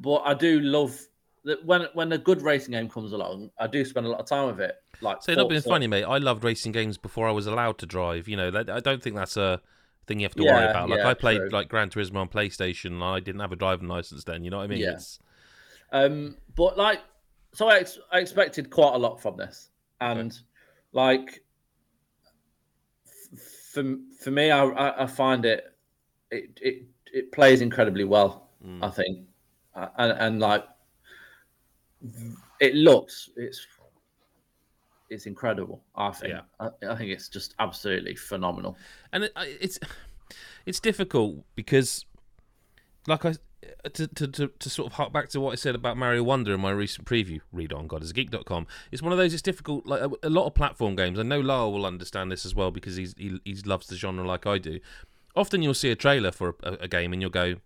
[0.00, 0.98] But I do love
[1.44, 4.26] that when when a good racing game comes along, I do spend a lot of
[4.26, 4.76] time with it.
[5.00, 6.04] Like, so not being funny, mate.
[6.04, 8.28] I loved racing games before I was allowed to drive.
[8.28, 9.60] You know, I don't think that's a
[10.06, 10.88] thing you have to yeah, worry about.
[10.88, 11.48] Like yeah, I played true.
[11.50, 14.44] like Gran Turismo on PlayStation, and I didn't have a driving license then.
[14.44, 14.78] You know what I mean?
[14.78, 15.18] Yes.
[15.92, 16.00] Yeah.
[16.00, 17.00] Um, but like,
[17.52, 20.40] so I, ex- I expected quite a lot from this, and okay.
[20.92, 21.44] like,
[23.06, 23.40] f-
[23.72, 25.64] for for me, I I find it
[26.30, 28.48] it it it plays incredibly well.
[28.64, 28.82] Mm.
[28.82, 29.18] I think,
[29.74, 30.64] and and like,
[32.60, 33.66] it looks it's
[35.10, 35.82] it's incredible.
[35.96, 36.34] I think.
[36.34, 36.40] Yeah.
[36.60, 38.76] I, I, think it's just absolutely phenomenal.
[39.12, 39.78] And it, it's
[40.66, 42.04] it's difficult because,
[43.06, 43.34] like I.
[43.94, 46.52] To, to, to, to sort of hark back to what I said about Mario Wonder
[46.52, 48.66] in my recent preview, read on godisageek.com.
[48.92, 49.32] It's one of those.
[49.32, 49.86] It's difficult.
[49.86, 51.18] Like a, a lot of platform games.
[51.18, 54.26] I know Lyle will understand this as well because he's he, he loves the genre
[54.26, 54.80] like I do.
[55.34, 57.56] Often you'll see a trailer for a, a game and you'll go,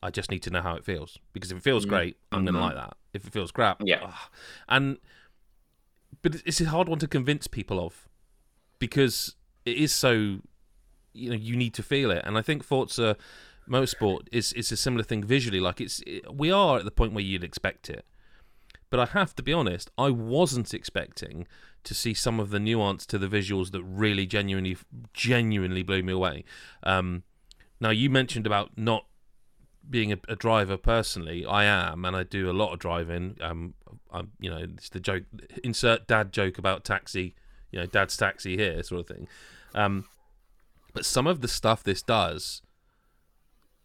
[0.00, 1.94] I just need to know how it feels because if it feels mm-hmm.
[1.94, 2.54] great, I'm mm-hmm.
[2.54, 2.96] going to like that.
[3.12, 4.04] If it feels crap, yeah.
[4.04, 4.30] Ugh.
[4.68, 4.98] And
[6.22, 8.08] but it's a hard one to convince people of
[8.78, 10.40] because it is so
[11.12, 12.22] you know you need to feel it.
[12.24, 13.16] And i think forza
[13.68, 15.60] motorsport is is a similar thing visually.
[15.60, 18.04] Like it's it, we are at the point where you'd expect it.
[18.90, 21.46] But i have to be honest i wasn't expecting
[21.84, 24.76] to see some of the nuance to the visuals that really genuinely
[25.12, 26.44] genuinely blew me away.
[26.82, 27.24] Um,
[27.80, 29.06] now you mentioned about not
[29.88, 33.36] being a, a, driver personally, I am, and I do a lot of driving.
[33.40, 33.74] Um,
[34.10, 35.24] I'm, you know, it's the joke.
[35.64, 37.34] Insert dad joke about taxi.
[37.70, 39.28] You know, dad's taxi here, sort of thing.
[39.74, 40.06] Um,
[40.92, 42.62] but some of the stuff this does,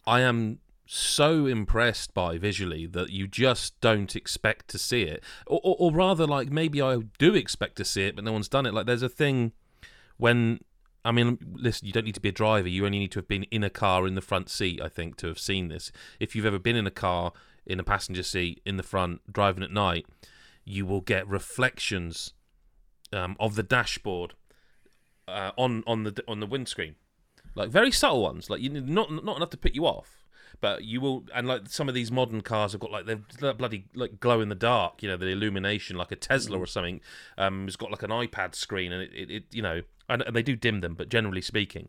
[0.06, 5.60] I am so impressed by visually that you just don't expect to see it, or,
[5.62, 8.66] or, or rather, like maybe I do expect to see it, but no one's done
[8.66, 8.74] it.
[8.74, 9.52] Like there's a thing
[10.16, 10.60] when
[11.04, 12.68] I mean, listen, you don't need to be a driver.
[12.68, 15.16] You only need to have been in a car in the front seat, I think,
[15.18, 15.92] to have seen this.
[16.20, 17.32] If you've ever been in a car
[17.66, 20.06] in a passenger seat in the front driving at night,
[20.64, 22.32] you will get reflections
[23.12, 24.34] um, of the dashboard
[25.26, 26.96] uh, on on the on the windscreen,
[27.54, 30.26] like very subtle ones, like you not not enough to put you off,
[30.60, 31.24] but you will.
[31.34, 34.48] And like some of these modern cars have got like they're bloody like glow in
[34.48, 36.60] the dark, you know, the illumination, like a Tesla mm.
[36.60, 37.00] or something.
[37.36, 40.42] Um, has got like an iPad screen, and it, it, it you know and they
[40.42, 41.88] do dim them, but generally speaking,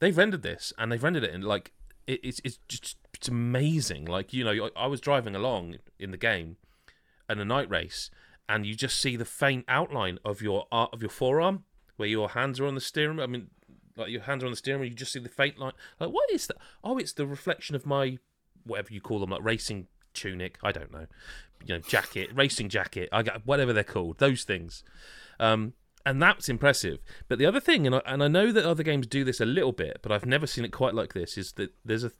[0.00, 1.72] they've rendered this and they've rendered it in like
[2.06, 4.04] it, it's it's just it's amazing.
[4.04, 6.56] Like you know, I, I was driving along in the game,
[7.28, 8.10] in a night race,
[8.48, 11.64] and you just see the faint outline of your uh, of your forearm
[11.96, 13.20] where your hands are on the steering.
[13.20, 13.48] I mean,
[13.96, 14.90] like your hands are on the steering wheel.
[14.90, 15.72] You just see the faint line.
[16.00, 16.56] Like what is that?
[16.82, 18.18] Oh, it's the reflection of my
[18.64, 20.58] whatever you call them, like racing tunic.
[20.62, 21.06] I don't know,
[21.64, 23.08] you know, jacket, racing jacket.
[23.12, 24.18] I got whatever they're called.
[24.18, 24.82] Those things.
[25.38, 26.98] Um, and that's impressive.
[27.28, 29.46] But the other thing, and I, and I know that other games do this a
[29.46, 32.12] little bit, but I've never seen it quite like this, is that there's a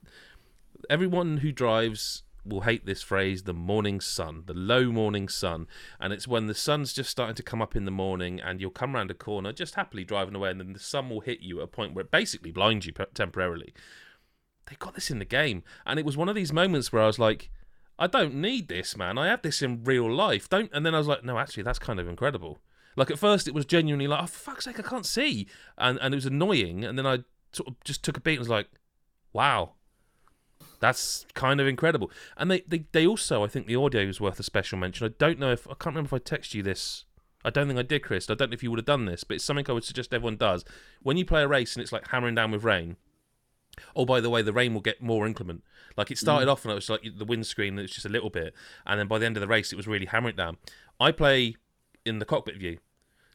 [0.91, 5.67] everyone who drives will hate this phrase the morning sun the low morning sun.
[6.01, 8.71] And it's when the sun's just starting to come up in the morning and you'll
[8.71, 11.59] come around a corner just happily driving away and then the sun will hit you
[11.59, 13.73] at a point where it basically blinds you temporarily.
[14.67, 15.63] They got this in the game.
[15.87, 17.51] And it was one of these moments where i was like
[17.99, 19.19] i don't need this man.
[19.19, 20.49] I have this in real life.
[20.49, 22.61] Don't and then i was like no actually that's kind of incredible
[22.97, 25.47] like at first, it was genuinely like, "Oh, for fuck's sake, I can't see,"
[25.79, 26.85] and and it was annoying.
[26.85, 27.19] And then I
[27.53, 28.69] sort of just took a beat and was like,
[29.33, 29.73] "Wow,
[30.81, 34.41] that's kind of incredible." And they, they they also, I think, the audio is worth
[34.41, 35.07] a special mention.
[35.07, 37.05] I don't know if I can't remember if I texted you this.
[37.45, 38.31] I don't think I did, Chris.
[38.31, 40.15] I don't know if you would have done this, but it's something I would suggest
[40.15, 40.65] everyone does.
[41.03, 42.97] When you play a race and it's like hammering down with rain,
[43.97, 45.63] Oh, by the way, the rain will get more inclement.
[45.97, 46.53] Like it started mm.
[46.53, 48.55] off and it was like the windscreen, it was just a little bit,
[48.87, 50.57] and then by the end of the race, it was really hammering down.
[51.01, 51.57] I play
[52.05, 52.79] in the cockpit view.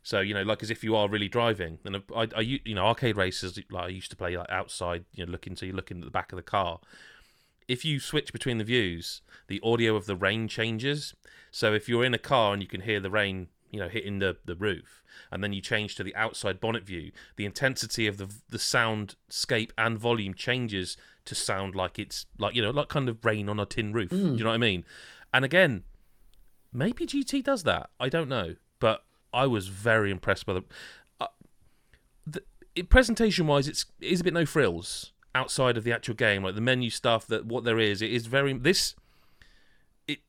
[0.07, 1.79] So you know, like as if you are really driving.
[1.83, 5.03] And I, I you know, arcade races like I used to play like outside.
[5.13, 6.79] You know, looking so you're looking at the back of the car.
[7.67, 11.13] If you switch between the views, the audio of the rain changes.
[11.51, 14.19] So if you're in a car and you can hear the rain, you know, hitting
[14.19, 18.15] the, the roof, and then you change to the outside bonnet view, the intensity of
[18.15, 20.95] the the soundscape and volume changes
[21.25, 24.11] to sound like it's like you know, like kind of rain on a tin roof.
[24.11, 24.23] Mm.
[24.23, 24.85] Do you know what I mean?
[25.33, 25.83] And again,
[26.73, 27.89] Maybe GT does that.
[27.99, 29.03] I don't know, but
[29.33, 30.63] I was very impressed by the.
[31.19, 31.27] Uh,
[32.25, 32.41] the
[32.83, 36.55] presentation wise, it's it is a bit no frills outside of the actual game, like
[36.55, 37.27] the menu stuff.
[37.27, 38.95] That what there is, it is very this.
[40.07, 40.19] It,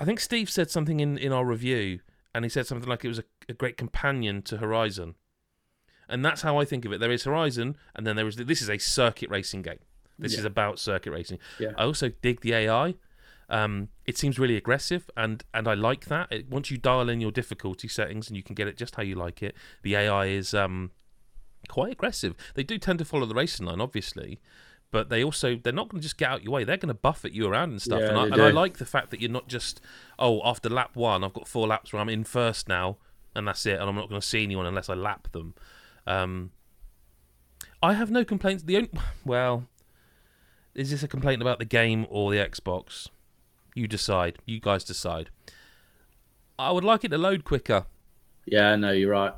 [0.00, 2.00] I think Steve said something in in our review,
[2.34, 5.14] and he said something like it was a, a great companion to Horizon,
[6.08, 7.00] and that's how I think of it.
[7.00, 9.80] There is Horizon, and then there is this is a circuit racing game.
[10.18, 10.40] This yeah.
[10.40, 11.38] is about circuit racing.
[11.58, 11.72] Yeah.
[11.76, 12.94] I also dig the AI.
[13.50, 16.30] Um, it seems really aggressive, and and I like that.
[16.30, 19.02] It, once you dial in your difficulty settings and you can get it just how
[19.02, 20.90] you like it, the AI is um,
[21.68, 22.34] quite aggressive.
[22.54, 24.40] They do tend to follow the racing line, obviously,
[24.90, 26.64] but they also they're not going to just get out your way.
[26.64, 28.00] They're going to buffet you around and stuff.
[28.00, 29.80] Yeah, and, I, and I like the fact that you're not just
[30.18, 32.98] oh after lap one, I've got four laps where I'm in first now,
[33.34, 35.54] and that's it, and I'm not going to see anyone unless I lap them.
[36.06, 36.50] Um,
[37.82, 38.64] I have no complaints.
[38.64, 38.90] The only
[39.24, 39.68] well,
[40.74, 43.08] is this a complaint about the game or the Xbox?
[43.78, 44.38] You decide.
[44.46, 45.30] You guys decide.
[46.58, 47.86] I would like it to load quicker.
[48.46, 49.32] Yeah, no, you're right.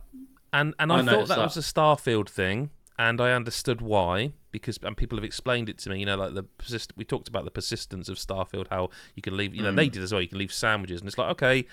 [0.53, 1.45] And and I I, thought that, that.
[1.45, 5.91] was a Starfield thing, and I understood why because and people have explained it to
[5.91, 6.01] me.
[6.01, 6.93] You know, like the persist.
[6.97, 9.55] We talked about the persistence of Starfield, how you can leave.
[9.55, 9.93] You know, they Mm.
[9.93, 10.23] did as well.
[10.23, 11.67] You can leave sandwiches, and it's like, okay,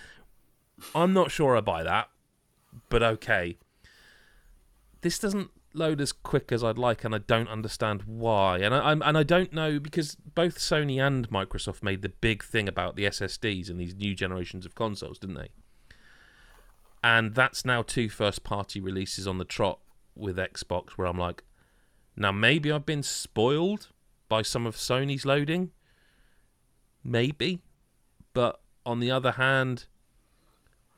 [0.94, 2.10] I'm not sure I buy that,
[2.90, 3.58] but okay.
[5.02, 8.60] This doesn't load as quick as I'd like, and I don't understand why.
[8.60, 12.44] And I, I'm and I don't know because both Sony and Microsoft made the big
[12.44, 15.50] thing about the SSDs in these new generations of consoles, didn't they?
[17.04, 19.80] and that's now two first party releases on the trot
[20.16, 21.44] with Xbox where I'm like
[22.16, 23.90] now maybe I've been spoiled
[24.28, 25.72] by some of Sony's loading
[27.04, 27.62] maybe
[28.34, 29.86] but on the other hand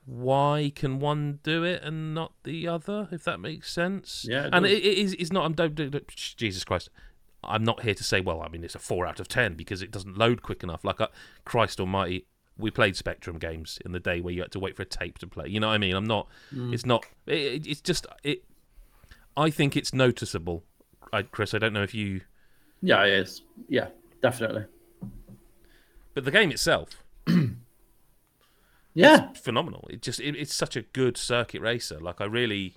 [0.09, 4.65] why can one do it and not the other if that makes sense Yeah, and
[4.65, 6.89] it, it is it's not I'm don't, don't, Jesus Christ
[7.43, 9.83] I'm not here to say well I mean it's a 4 out of 10 because
[9.83, 11.09] it doesn't load quick enough like uh,
[11.45, 12.25] Christ almighty
[12.57, 15.17] we played Spectrum games in the day where you had to wait for a tape
[15.19, 15.47] to play.
[15.47, 15.95] You know what I mean?
[15.95, 16.27] I'm not.
[16.51, 17.05] It's not.
[17.25, 18.05] It- it's just.
[18.21, 18.43] It.
[19.37, 20.65] I think it's noticeable.
[21.13, 22.19] I, Chris, I don't know if you.
[22.81, 23.43] Yeah, it is.
[23.69, 23.87] Yeah,
[24.21, 24.65] definitely.
[26.13, 27.01] But the game itself,
[28.99, 29.87] Yeah, phenomenal.
[29.89, 30.19] It just.
[30.19, 31.99] It, it's such a good circuit racer.
[31.99, 32.75] Like I really.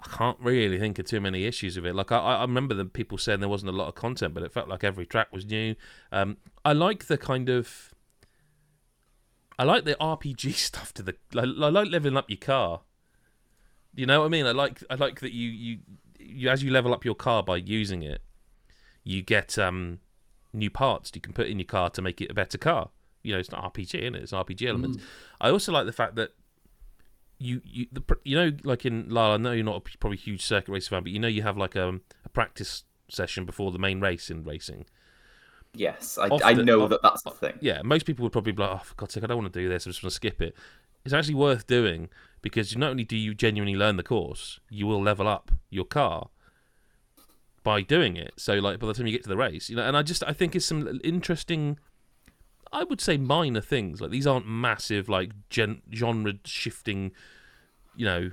[0.00, 1.94] I can't really think of too many issues with it.
[1.94, 4.52] Like I, I remember the people saying there wasn't a lot of content, but it
[4.52, 5.76] felt like every track was new.
[6.10, 7.94] Um, I like the kind of.
[9.58, 11.16] I like the RPG stuff to the.
[11.36, 12.80] I, I like leveling up your car.
[13.94, 14.46] You know what I mean?
[14.46, 15.78] I like I like that you, you
[16.18, 18.22] you as you level up your car by using it,
[19.04, 19.98] you get um
[20.54, 22.88] new parts you can put in your car to make it a better car.
[23.24, 24.68] You know, it's not RPG in it; it's RPG mm.
[24.68, 24.98] elements.
[25.40, 26.30] I also like the fact that
[27.38, 29.34] you you the you know like in Lala.
[29.34, 31.42] I know you're not a, probably a huge circuit racer fan, but you know you
[31.42, 34.86] have like a, a practice session before the main race in racing.
[35.76, 37.54] Yes, I, I know of- that that's the thing.
[37.60, 39.60] Yeah, most people would probably be like, "Oh, for God's sake, I don't want to
[39.60, 39.86] do this.
[39.86, 40.54] I just want to skip it."
[41.04, 42.08] It's actually worth doing
[42.40, 46.28] because not only do you genuinely learn the course, you will level up your car
[47.62, 48.34] by doing it.
[48.36, 50.22] So, like by the time you get to the race, you know, and I just
[50.24, 51.78] I think it's some interesting.
[52.74, 57.12] I would say minor things like these aren't massive like gen- genre shifting,
[57.96, 58.30] you know,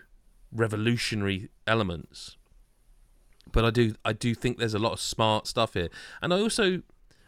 [0.51, 2.37] revolutionary elements.
[3.51, 5.89] But I do I do think there's a lot of smart stuff here,
[6.21, 6.81] and I also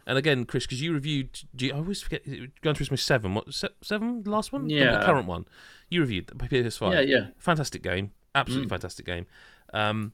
[0.06, 2.24] and again, Chris, because you reviewed, do you, I always forget
[2.60, 3.34] Gran Turismo Seven.
[3.34, 4.22] What se- seven?
[4.22, 4.68] The last one?
[4.68, 4.98] Yeah.
[4.98, 5.46] The current one.
[5.88, 6.92] You reviewed the PS5.
[6.92, 7.26] yeah, yeah.
[7.38, 8.70] Fantastic game, absolutely Mm.
[8.70, 9.26] fantastic game.
[9.72, 10.12] Um,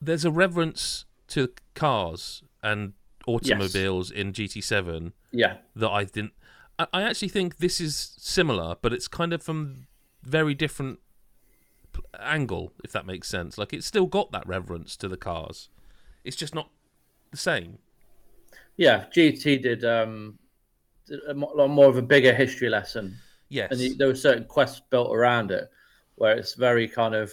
[0.00, 2.94] there's a reverence to cars and
[3.28, 6.32] automobiles in GT7 Yeah, that I didn't.
[6.78, 9.86] I, I actually think this is similar, but it's kind of from
[10.22, 10.98] very different
[12.20, 13.58] angle, if that makes sense.
[13.58, 15.68] Like it's still got that reverence to the cars.
[16.24, 16.70] It's just not
[17.30, 17.78] the same.
[18.76, 19.04] yeah.
[19.14, 20.38] GT did um
[21.06, 23.16] did a lot more of a bigger history lesson,
[23.48, 23.70] Yes.
[23.70, 25.70] and the, there were certain quests built around it,
[26.16, 27.32] where it's very kind of,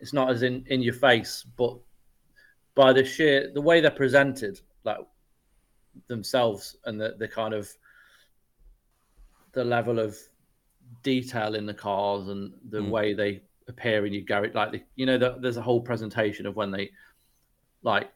[0.00, 1.76] it's not as in in your face, but
[2.74, 4.98] by the sheer the way they're presented, like
[6.06, 7.68] themselves, and the the kind of
[9.52, 10.16] the level of
[11.02, 12.90] detail in the cars and the Mm.
[12.90, 14.54] way they appear in your garage.
[14.54, 16.90] Like, the, you know, the, there's a whole presentation of when they
[17.82, 18.12] like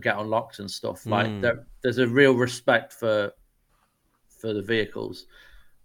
[0.00, 1.06] get unlocked and stuff.
[1.06, 1.40] Like, Mm.
[1.42, 3.32] there, there's a real respect for
[4.28, 5.26] for the vehicles.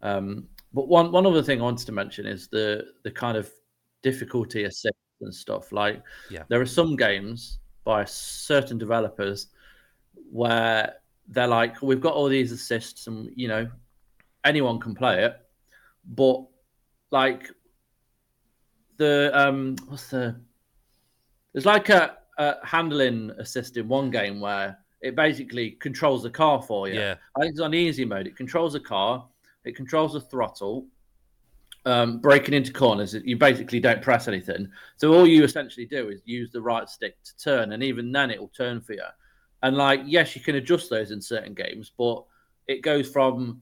[0.02, 3.52] Um, but one one other thing I wanted to mention is the the kind of
[4.04, 5.72] difficulty assist and stuff.
[5.72, 6.44] Like, Yeah.
[6.50, 9.48] there are some games by certain developers
[10.32, 10.96] where
[11.28, 13.70] they're like, we've got all these assists, and you know,
[14.44, 15.36] anyone can play it,
[16.06, 16.46] but
[17.12, 17.50] like
[18.98, 20.40] the um, what's the
[21.54, 26.62] there's like a, a handling assist in one game where it basically controls the car
[26.62, 27.00] for you.
[27.00, 27.16] Yeah.
[27.36, 28.28] I think it's on easy mode.
[28.28, 29.28] It controls the car,
[29.66, 30.86] it controls the throttle,
[31.86, 33.14] um, braking into corners.
[33.14, 34.70] You basically don't press anything.
[34.98, 38.32] So all you essentially do is use the right stick to turn, and even then
[38.32, 39.02] it will turn for you.
[39.64, 42.24] And like, yes, you can adjust those in certain games, but
[42.68, 43.62] it goes from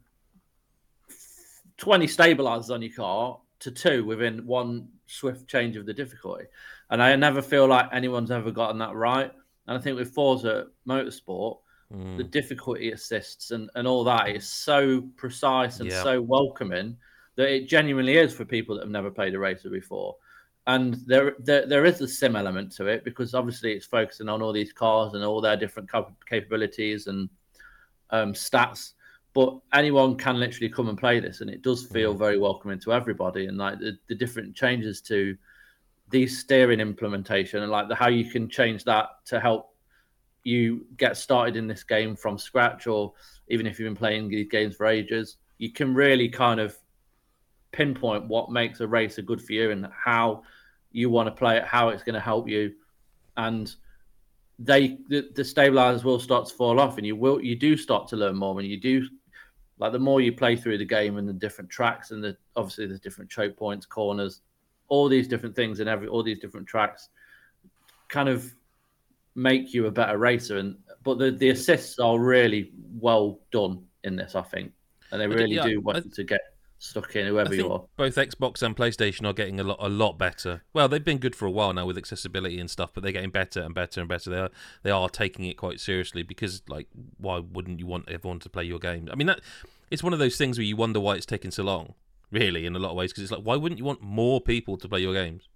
[1.78, 6.46] 20 stabilizers on your car to two within one swift change of the difficulty.
[6.90, 9.32] And I never feel like anyone's ever gotten that right.
[9.68, 11.58] And I think with Forza Motorsport,
[11.94, 12.18] mm.
[12.18, 16.04] the difficulty assists and, and all that is so precise and yeah.
[16.04, 16.98] so welcoming
[17.36, 20.16] that it genuinely is for people that have never played a racer before.
[20.68, 24.42] And there, there, there is a sim element to it because obviously it's focusing on
[24.42, 25.90] all these cars and all their different
[26.28, 27.30] capabilities and
[28.12, 28.94] um, stats.
[29.34, 32.18] But anyone can literally come and play this, and it does feel mm.
[32.18, 33.46] very welcoming to everybody.
[33.46, 35.38] And like the, the different changes to
[36.10, 39.76] the steering implementation and like the how you can change that to help
[40.44, 43.14] you get started in this game from scratch, or
[43.50, 46.78] even if you've been playing these games for ages, you can really kind of
[47.72, 50.44] pinpoint what makes a racer good for you and how
[50.92, 52.74] you want to play it, how it's going to help you,
[53.38, 53.76] and
[54.58, 58.08] they the, the stabilizers will start to fall off, and you will you do start
[58.10, 59.08] to learn more, and you do
[59.80, 62.86] like the more you play through the game and the different tracks and the obviously
[62.86, 64.42] there's different choke points, corners,
[64.90, 67.10] all these different things and every all these different tracks
[68.10, 68.54] kind of
[69.36, 74.16] make you a better racer and but the, the assists are really well done in
[74.16, 74.72] this i think.
[75.12, 76.42] And they really yeah, do want I, to get
[76.82, 80.18] stuck in whoever you are both xbox and playstation are getting a lot a lot
[80.18, 83.12] better well they've been good for a while now with accessibility and stuff but they're
[83.12, 84.50] getting better and better and better they are
[84.84, 88.64] they are taking it quite seriously because like why wouldn't you want everyone to play
[88.64, 89.42] your game i mean that
[89.92, 91.96] it's one of those things where you wonder why it's taking so long
[92.32, 94.78] really, in a lot of ways, because it's like, why wouldn't you want more people
[94.78, 95.48] to play your games?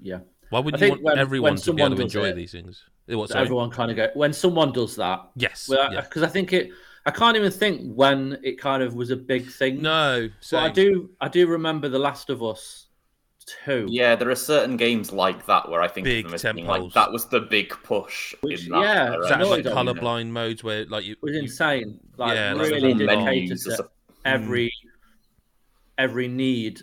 [0.00, 0.20] Yeah.
[0.50, 2.84] Why wouldn't you want when, everyone when to be able to enjoy it, these things?
[3.06, 5.30] What, everyone kind of go when someone does that.
[5.36, 5.68] Yes.
[5.68, 6.22] Because yeah.
[6.22, 6.70] Uh, I think it.
[7.06, 9.80] I can't even think when it kind of was a big thing.
[9.80, 10.28] No.
[10.40, 11.10] so I do.
[11.20, 12.86] I do remember The Last of Us
[13.64, 13.86] two.
[13.88, 17.40] Yeah, there are certain games like that where I think big like that was the
[17.40, 18.34] big push.
[18.42, 19.44] Which, yeah, era.
[19.46, 21.98] like colorblind modes where like you it was insane.
[22.16, 23.88] Like yeah, really dedicated to
[24.24, 24.90] every mm
[26.00, 26.80] every need,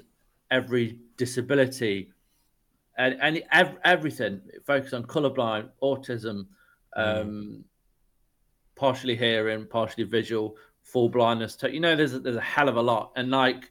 [0.51, 2.11] every disability,
[2.97, 4.39] and, and ev- everything.
[4.65, 6.45] Focus on colorblind, autism,
[6.95, 7.63] mm.
[8.77, 11.57] Partially hearing, partially visual, full blindness.
[11.63, 13.69] You know, there's a, there's a hell of a lot, and like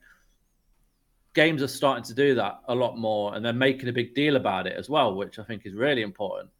[1.34, 4.36] games are starting to do that a lot more, and they're making a big deal
[4.36, 6.50] about it as well, which I think is really important.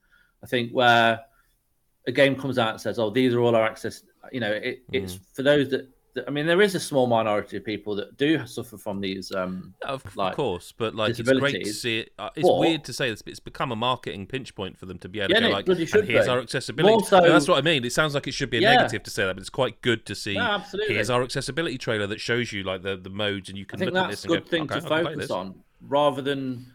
[0.43, 1.21] I think where
[2.07, 4.91] a game comes out and says, "Oh, these are all our access," you know, it,
[4.91, 5.03] mm.
[5.03, 5.89] it's for those that
[6.27, 9.33] I mean, there is a small minority of people that do suffer from these.
[9.33, 12.13] Um, of like, course, but like it's great to see it.
[12.19, 14.87] Uh, it's but, weird to say this, but it's become a marketing pinch point for
[14.87, 16.31] them to be able yeah, to go no, like, and here's be.
[16.31, 17.05] our accessibility.
[17.13, 17.85] No, that's what I mean.
[17.85, 18.77] It sounds like it should be a yeah.
[18.77, 20.35] negative to say that, but it's quite good to see.
[20.35, 20.63] No.
[20.87, 23.85] Here's our accessibility trailer that shows you like the, the modes, and you can I
[23.85, 26.73] think look that's at this a good thing go, to focus on rather than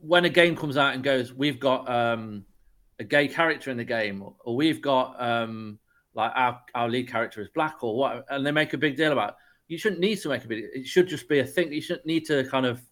[0.00, 2.44] when a game comes out and goes, we've got um,
[2.98, 5.20] a gay character in the game, or we've got.
[5.22, 5.78] Um,
[6.14, 9.12] like our, our lead character is black or what, and they make a big deal
[9.12, 9.30] about.
[9.30, 9.34] It.
[9.68, 10.64] You shouldn't need to make a big.
[10.74, 11.72] It should just be a thing.
[11.72, 12.82] You shouldn't need to kind of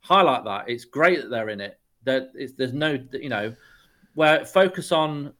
[0.00, 0.68] highlight that.
[0.68, 1.78] It's great that they're in it.
[2.04, 3.54] That there's no, you know,
[4.14, 5.32] where focus on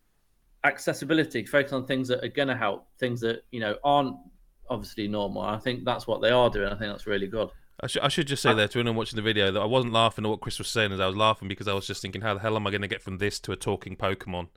[0.65, 4.17] accessibility, focus on things that are going to help, things that you know aren't
[4.69, 5.43] obviously normal.
[5.43, 6.67] I think that's what they are doing.
[6.67, 7.51] I think that's really good.
[7.81, 9.65] I, sh- I should just say uh, there to anyone watching the video that I
[9.65, 12.01] wasn't laughing at what Chris was saying as I was laughing because I was just
[12.01, 14.49] thinking, how the hell am I going to get from this to a talking Pokemon?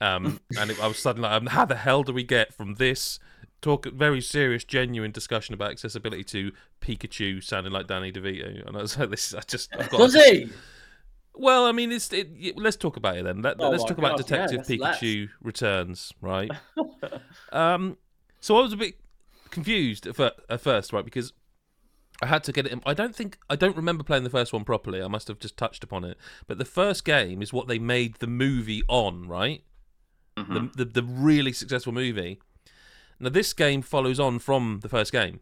[0.00, 2.74] Um, and it, I was suddenly like, um, how the hell do we get from
[2.74, 3.18] this
[3.62, 8.66] talk very serious, genuine discussion about accessibility to Pikachu sounding like Danny DeVito?
[8.66, 10.48] And I was like, this is I just I've got does he?
[11.38, 13.42] Well, I mean, it's it, let's talk about it then.
[13.42, 13.98] Let, us talk God.
[13.98, 15.30] about Detective yeah, Pikachu less.
[15.42, 16.50] Returns, right?
[17.52, 17.98] um,
[18.40, 18.94] so I was a bit
[19.50, 21.04] confused at, at first, right?
[21.04, 21.34] Because
[22.22, 22.72] I had to get it.
[22.72, 25.02] In, I don't think I don't remember playing the first one properly.
[25.02, 26.16] I must have just touched upon it.
[26.46, 29.62] But the first game is what they made the movie on, right?
[30.36, 30.54] Mm-hmm.
[30.54, 32.38] the, the the really successful movie.
[33.18, 35.40] Now this game follows on from the first game,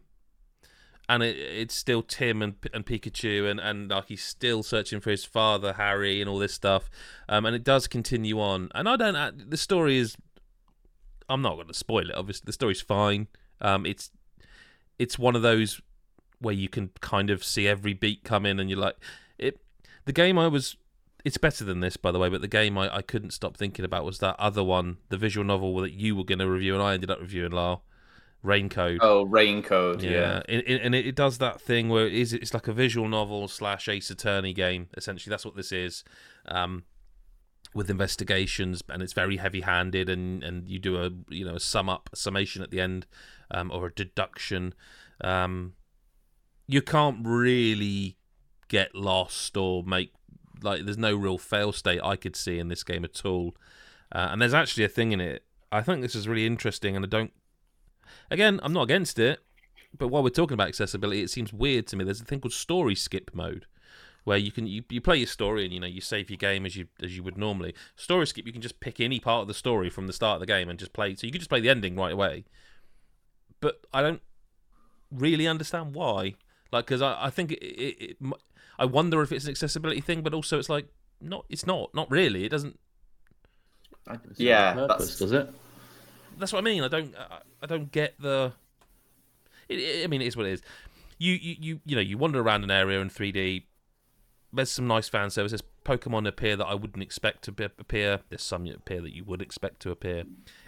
[1.09, 5.11] and it, it's still Tim and and Pikachu, and and like he's still searching for
[5.11, 6.89] his father Harry and all this stuff,
[7.27, 8.69] um, and it does continue on.
[8.73, 9.49] And I don't.
[9.49, 10.15] The story is.
[11.27, 12.15] I'm not going to spoil it.
[12.15, 13.27] Obviously, the story's fine.
[13.59, 14.11] Um, it's
[14.99, 15.81] it's one of those
[16.39, 18.95] where you can kind of see every beat come in, and you're like,
[19.37, 19.59] it.
[20.05, 20.77] The game I was
[21.25, 22.29] it's better than this, by the way.
[22.29, 25.43] But the game I, I couldn't stop thinking about was that other one, the visual
[25.43, 27.51] novel that you were going to review, and I ended up reviewing.
[27.51, 27.83] Lyle,
[28.43, 28.99] Rain Code.
[29.01, 30.03] Oh, Rain Code.
[30.03, 30.61] Yeah, yeah.
[30.67, 33.89] And, and it, does that thing where it is it's like a visual novel slash
[33.89, 34.87] Ace Attorney game.
[34.95, 36.03] Essentially, that's what this is.
[36.47, 36.83] Um,
[37.73, 41.89] with investigations, and it's very heavy-handed, and, and you do a you know a sum
[41.89, 43.07] up, a summation at the end,
[43.51, 44.73] um, or a deduction.
[45.21, 45.73] Um,
[46.67, 48.17] you can't really
[48.67, 50.11] get lost or make
[50.65, 53.55] like there's no real fail state I could see in this game at all.
[54.11, 55.43] Uh, and there's actually a thing in it.
[55.71, 57.31] I think this is really interesting, and I don't.
[58.29, 59.39] Again, I'm not against it,
[59.97, 62.03] but while we're talking about accessibility, it seems weird to me.
[62.03, 63.65] There's a thing called story skip mode,
[64.23, 66.65] where you can you, you play your story and you know you save your game
[66.65, 67.73] as you as you would normally.
[67.95, 70.39] Story skip, you can just pick any part of the story from the start of
[70.41, 71.15] the game and just play.
[71.15, 72.45] So you can just play the ending right away.
[73.59, 74.21] But I don't
[75.11, 76.35] really understand why.
[76.71, 78.17] Like, because I, I think it, it, it,
[78.77, 80.87] I wonder if it's an accessibility thing, but also it's like
[81.21, 81.45] not.
[81.49, 81.93] It's not.
[81.93, 82.45] Not really.
[82.45, 82.79] It doesn't.
[84.35, 85.53] yeah, purpose, does it?
[86.37, 86.83] That's what I mean.
[86.83, 87.15] I don't.
[87.15, 88.53] I, I don't get the.
[89.69, 90.61] It, I mean, it is what it is.
[91.17, 93.63] You, you, you, you know, you wander around an area in 3D.
[94.51, 95.63] There's some nice fan services.
[95.85, 98.19] Pokemon appear that I wouldn't expect to appear.
[98.29, 100.23] There's some that appear that you would expect to appear.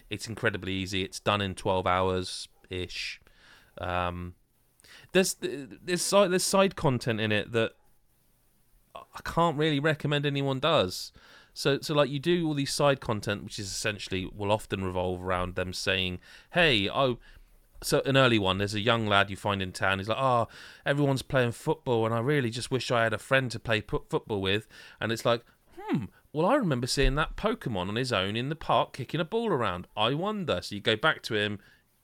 [0.09, 1.03] It's incredibly easy.
[1.03, 3.19] It's done in 12 hours ish.
[3.79, 4.35] Um,
[5.13, 7.76] there's there's there's side content in it that I
[9.27, 11.11] can't really recommend anyone does.
[11.53, 15.23] So so like you do all these side content, which is essentially will often revolve
[15.23, 16.19] around them saying,
[16.51, 17.19] "Hey, oh."
[17.83, 19.99] So an early one, there's a young lad you find in town.
[19.99, 20.47] He's like, "Oh,
[20.83, 24.41] everyone's playing football, and I really just wish I had a friend to play football
[24.41, 24.67] with."
[24.99, 25.43] And it's like,
[25.77, 29.25] "Hmm, well, I remember seeing that Pokemon on his own in the park kicking a
[29.25, 29.87] ball around.
[29.95, 31.59] I wonder." So you go back to him,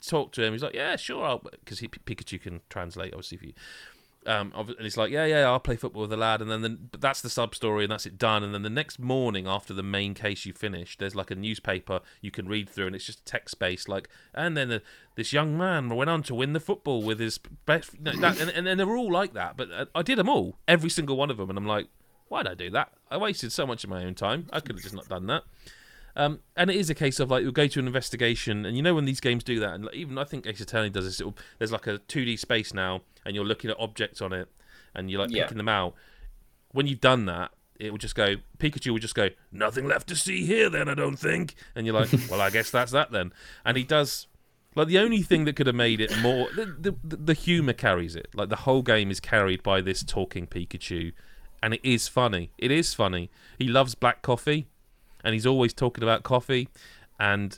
[0.06, 0.54] talk to him.
[0.54, 3.38] He's like, yeah, sure, I'll because Pikachu can translate, obviously.
[3.38, 3.54] If you,
[4.28, 6.70] um, and he's like, yeah, yeah, I'll play football with the lad, and then the,
[6.70, 8.44] but that's the sub story, and that's it done.
[8.44, 12.02] And then the next morning, after the main case you finish, there's like a newspaper
[12.22, 14.82] you can read through, and it's just text based, like, and then the,
[15.16, 18.68] this young man went on to win the football with his best, that, and, and,
[18.68, 19.58] and they're all like that.
[19.58, 21.88] But uh, I did them all, every single one of them, and I'm like,
[22.28, 22.92] why'd I do that?
[23.12, 24.48] I wasted so much of my own time.
[24.52, 25.44] I could have just not done that.
[26.16, 28.84] Um, and it is a case of like you'll go to an investigation, and you
[28.84, 31.22] know when these games do that, and even I think Ace Attorney does this.
[31.22, 34.48] Will, there's like a 2D space now, and you're looking at objects on it,
[34.94, 35.44] and you're like yeah.
[35.44, 35.96] picking them out.
[36.72, 38.36] When you've done that, it will just go.
[38.60, 39.30] Pikachu will just go.
[39.52, 41.56] Nothing left to see here, then I don't think.
[41.76, 43.34] And you're like, well, I guess that's that then.
[43.66, 44.28] And he does.
[44.76, 48.16] Like the only thing that could have made it more, the, the, the humor carries
[48.16, 48.30] it.
[48.34, 51.14] Like the whole game is carried by this talking Pikachu,
[51.62, 52.52] and it is funny.
[52.58, 53.30] It is funny.
[53.60, 54.68] He loves black coffee
[55.24, 56.70] and he's always talking about coffee,
[57.20, 57.58] and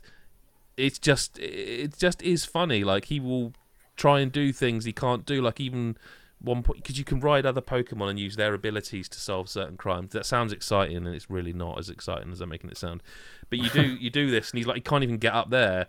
[0.78, 2.84] it's just it just is funny.
[2.84, 3.54] Like he will
[3.96, 5.42] try and do things he can't do.
[5.42, 5.98] Like even
[6.40, 9.78] one point because you can ride other Pokemon and use their abilities to solve certain
[9.78, 10.12] crimes.
[10.14, 13.02] That sounds exciting, and it's really not as exciting as I'm making it sound.
[13.50, 15.88] But you do you do this, and he's like he can't even get up there,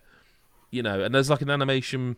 [0.71, 1.01] you know.
[1.03, 2.17] And there's like an animation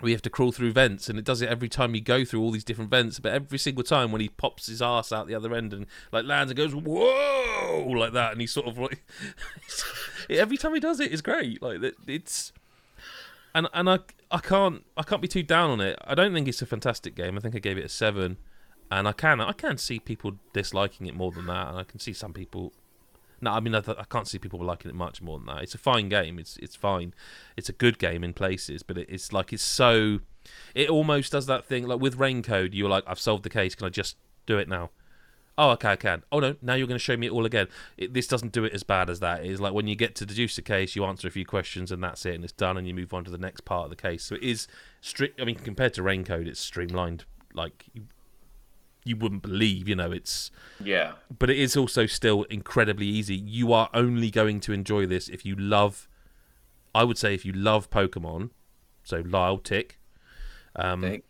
[0.00, 2.40] we have to crawl through vents, and it does it every time you go through
[2.40, 3.18] all these different vents.
[3.18, 6.24] But every single time when he pops his ass out the other end and like
[6.24, 9.02] lands and goes whoa like that, and he's sort of like
[10.30, 11.60] every time he does it is great.
[11.60, 12.52] Like it's
[13.54, 13.98] and and I
[14.30, 15.98] I can't I can't be too down on it.
[16.04, 17.36] I don't think it's a fantastic game.
[17.36, 18.36] I think I gave it a seven,
[18.90, 21.98] and I can I can see people disliking it more than that, and I can
[21.98, 22.72] see some people
[23.40, 25.62] no, I mean I, I, can't see people liking it much more than that.
[25.62, 26.38] It's a fine game.
[26.38, 27.14] It's it's fine.
[27.56, 30.20] It's a good game in places, but it, it's like it's so.
[30.74, 32.74] It almost does that thing like with Rain Code.
[32.74, 33.74] You're like, I've solved the case.
[33.74, 34.16] Can I just
[34.46, 34.90] do it now?
[35.58, 36.22] Oh, okay, I can.
[36.30, 37.66] Oh no, now you're going to show me it all again.
[37.96, 39.44] It, this doesn't do it as bad as that.
[39.44, 42.02] It's like when you get to deduce a case, you answer a few questions and
[42.02, 43.96] that's it, and it's done, and you move on to the next part of the
[43.96, 44.24] case.
[44.24, 44.68] So it is
[45.00, 45.40] strict.
[45.40, 47.24] I mean, compared to Rain Code, it's streamlined.
[47.54, 48.04] Like you,
[49.04, 49.88] you wouldn't believe.
[49.88, 50.50] You know, it's
[50.82, 51.12] yeah.
[51.36, 53.36] But it is also still incredibly easy.
[53.36, 56.08] You are only going to enjoy this if you love.
[56.94, 58.50] I would say if you love Pokemon,
[59.04, 59.98] so Lyle tick,
[60.74, 61.22] um, okay.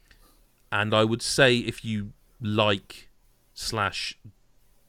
[0.71, 3.09] and I would say if you like
[3.55, 4.17] slash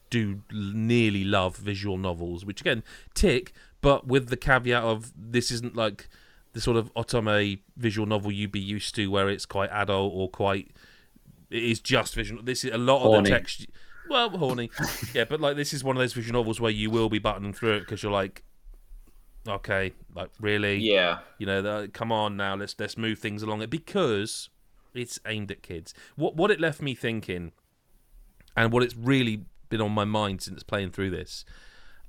[0.10, 5.76] do nearly love visual novels, which again tick, but with the caveat of this isn't
[5.76, 6.10] like
[6.54, 10.30] the sort of otome visual novel you'd be used to, where it's quite adult or
[10.30, 10.72] quite
[11.50, 12.42] it is just visual.
[12.44, 13.18] This is a lot horny.
[13.18, 13.68] of the text.
[14.10, 14.72] Well, horny,
[15.14, 17.54] yeah, but like this is one of those visual novels where you will be buttoning
[17.54, 18.44] through it because you're like,
[19.48, 23.62] okay, like really, yeah, you know, the, come on now, let's let's move things along
[23.62, 24.50] it because
[24.94, 25.94] it's aimed at kids.
[26.16, 27.52] What what it left me thinking,
[28.56, 31.46] and what it's really been on my mind since playing through this,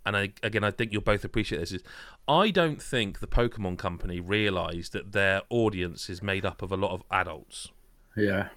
[0.06, 1.72] and I, again, I think you'll both appreciate this.
[1.72, 1.82] Is
[2.26, 6.76] I don't think the Pokemon Company realised that their audience is made up of a
[6.78, 7.68] lot of adults.
[8.16, 8.48] Yeah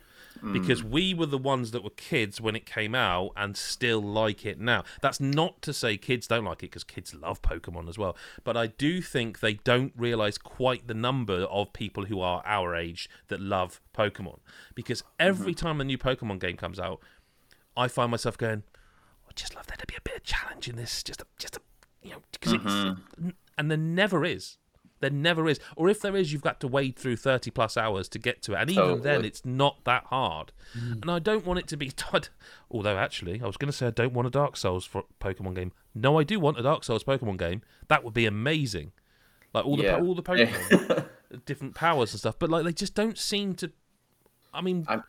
[0.51, 0.89] because mm.
[0.89, 4.59] we were the ones that were kids when it came out and still like it
[4.59, 4.83] now.
[5.01, 8.17] That's not to say kids don't like it because kids love Pokemon as well.
[8.43, 12.75] But I do think they don't realize quite the number of people who are our
[12.75, 14.39] age that love Pokemon.
[14.75, 15.65] Because every mm-hmm.
[15.65, 16.99] time a new Pokemon game comes out,
[17.77, 18.63] I find myself going,
[19.27, 21.03] I just love there to be a bit of challenge in this.
[21.03, 21.61] Just a, just a,
[22.01, 23.29] you know, because mm-hmm.
[23.57, 24.57] and there never is.
[25.03, 25.59] There never is.
[25.75, 28.53] Or if there is, you've got to wade through 30 plus hours to get to
[28.53, 28.61] it.
[28.61, 29.01] And even totally.
[29.01, 30.53] then, it's not that hard.
[30.79, 31.01] Mm.
[31.01, 31.91] And I don't want it to be.
[32.71, 35.55] Although, actually, I was going to say I don't want a Dark Souls for Pokemon
[35.55, 35.73] game.
[35.93, 37.63] No, I do want a Dark Souls Pokemon game.
[37.89, 38.93] That would be amazing.
[39.53, 39.99] Like all the yeah.
[39.99, 41.05] all the Pokemon,
[41.45, 42.39] different powers and stuff.
[42.39, 43.73] But like they just don't seem to.
[44.53, 45.03] I mean, I'm,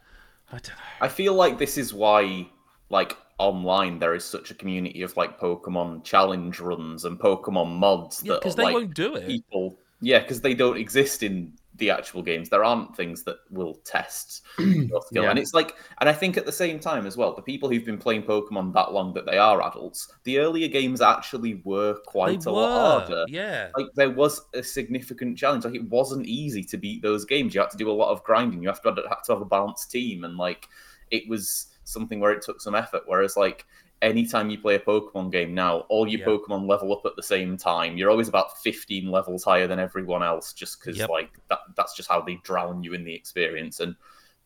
[0.50, 1.06] I do not know.
[1.06, 2.48] I feel like this is why
[2.90, 8.22] like online there is such a community of like Pokemon challenge runs and Pokemon mods
[8.24, 9.26] yeah, that because they like, won't do it.
[9.26, 12.48] people yeah because they don't exist in the actual games.
[12.48, 15.24] There aren't things that will test your skill.
[15.24, 15.30] Yeah.
[15.30, 17.84] and it's like and i think at the same time as well the people who've
[17.84, 22.42] been playing pokemon that long that they are adults the earlier games actually were quite
[22.42, 23.24] they a were, lot harder.
[23.28, 23.70] yeah.
[23.76, 25.64] like there was a significant challenge.
[25.64, 27.54] Like it wasn't easy to beat those games.
[27.54, 28.62] You had to do a lot of grinding.
[28.62, 30.22] You have to have to have a balanced team.
[30.24, 30.68] And like
[31.10, 33.02] it was something where it took some effort.
[33.06, 33.66] Whereas like
[34.02, 36.26] anytime you play a pokemon game now all your Yeah.
[36.26, 40.22] pokemon level up at the same time you're always about 15 levels higher than everyone
[40.22, 41.08] else just because Yep.
[41.08, 43.94] like that, that's just how they drown you in the experience and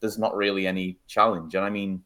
[0.00, 2.02] there's not really any challenge and i mean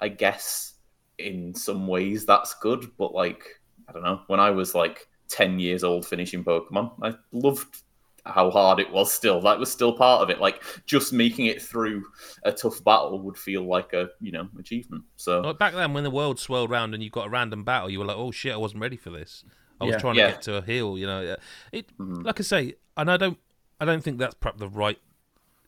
[0.00, 0.74] i guess
[1.18, 3.44] in some ways that's good but like
[3.88, 7.82] i don't know when i was like 10 years old finishing pokemon i loved
[8.28, 11.60] how hard it was still that was still part of it like just making it
[11.62, 12.04] through
[12.44, 16.04] a tough battle would feel like a you know achievement so Like back then, when
[16.04, 18.52] the world swirled round and you got a random battle, you were like, "Oh shit,
[18.52, 19.44] I wasn't ready for this.
[19.80, 19.98] I was Yeah.
[19.98, 20.26] trying Yeah.
[20.26, 21.36] to get to a heal." You know,
[21.72, 21.90] it.
[21.98, 22.24] Mhm.
[22.24, 23.38] Like I say, and I don't,
[23.80, 24.98] I don't think that's perhaps the right.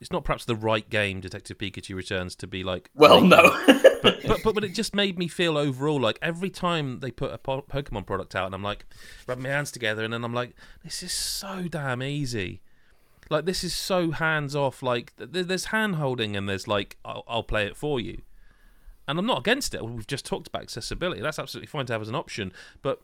[0.01, 2.91] It's not perhaps the right game, Detective Pikachu Returns, to be like.
[2.95, 3.43] well no
[4.03, 7.39] but, but but it just made me feel overall like every time they put a
[7.39, 8.87] po- Pokemon product out, and I'm like
[9.27, 12.61] rubbing my hands together, and then I'm like, this is so damn easy.
[13.29, 14.83] Like this is so hands off.
[14.83, 18.23] Like there's hand holding, and there's like I'll, I'll play it for you,
[19.07, 19.85] and I'm not against it.
[19.85, 21.21] We've just talked about accessibility.
[21.21, 23.01] That's absolutely fine to have as an option, but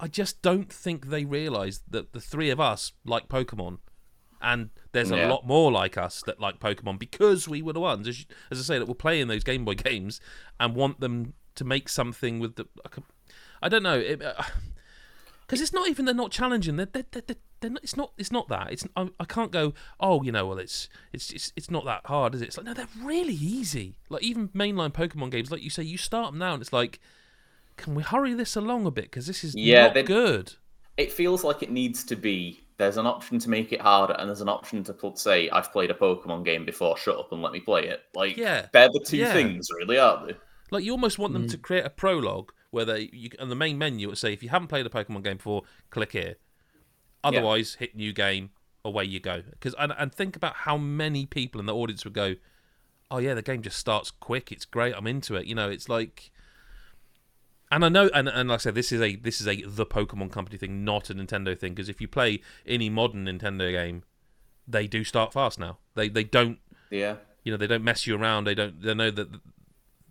[0.00, 3.78] I just don't think they realise that the three of us like Pokemon.
[4.44, 5.30] And there's a Yeah.
[5.30, 8.58] lot more like us that like Pokemon because we were the ones, as, you- as
[8.60, 10.20] I say, that were playing those Game Boy games
[10.60, 12.66] and want them to make something with the.
[12.84, 13.02] like a-
[13.62, 16.76] I don't know, because uh, it's not even they're not challenging.
[16.76, 18.70] They're, they're, they're, they're not, it's not it's not that.
[18.72, 19.72] It's I, I can't go.
[19.98, 22.48] Oh, you know, well, it's it's it's it's not that hard, is it?
[22.48, 23.96] It's like no, they're really easy.
[24.10, 27.00] Like even mainline Pokemon games, like you say, you start them now, and it's like,
[27.78, 29.04] can we hurry this along a bit?
[29.04, 30.52] Because this is Yeah, not good.
[30.98, 34.28] it feels like it needs to be there's an option to make it harder and
[34.28, 37.42] there's an option to put say i've played a pokemon game before shut up and
[37.42, 38.66] let me play it like Yeah.
[38.72, 39.32] they're the two Yeah.
[39.32, 40.34] things really aren't they
[40.70, 41.62] Like you almost want them to mm.
[41.62, 44.48] create a prologue where they you, on the main menu it would say if you
[44.48, 46.34] haven't played a Pokemon game before, click here.
[47.22, 48.50] Otherwise, hit new game,
[48.84, 49.42] away you go.
[49.48, 52.34] Because and, and think about how many people in the audience would go,
[53.10, 54.52] "Oh yeah, the game just starts quick.
[54.52, 54.94] It's great.
[54.94, 56.30] I'm into it." You know, it's like.
[57.70, 59.86] And I know, and, and like I said, this is a this is a the
[59.86, 61.74] Pokemon Company thing, not a Nintendo thing.
[61.74, 64.04] Because if you play any modern Nintendo game,
[64.68, 65.78] they do start fast now.
[65.94, 66.58] They they don't
[66.90, 69.28] yeah you know they don't mess you around they don't they know that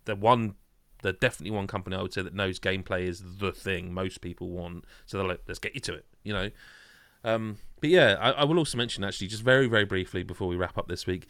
[0.04, 0.54] they're one
[1.02, 4.50] they're definitely one company i would say that knows gameplay is the thing most people
[4.50, 6.50] want so they're like let's get you to it you know
[7.24, 10.56] um but yeah I, I will also mention actually just very very briefly before we
[10.56, 11.26] wrap up this week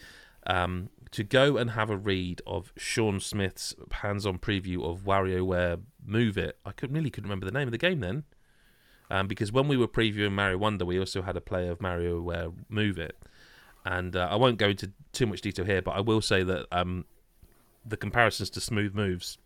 [0.46, 6.36] um to go and have a read of Sean Smith's hands-on preview of WarioWare Move
[6.36, 6.58] It.
[6.66, 8.24] I could really couldn't remember the name of the game then,
[9.10, 12.52] um, because when we were previewing Mario Wonder, we also had a play of MarioWare
[12.68, 13.16] Move It,
[13.84, 16.66] and uh, I won't go into too much detail here, but I will say that
[16.72, 17.04] um,
[17.86, 19.38] the comparisons to Smooth Moves.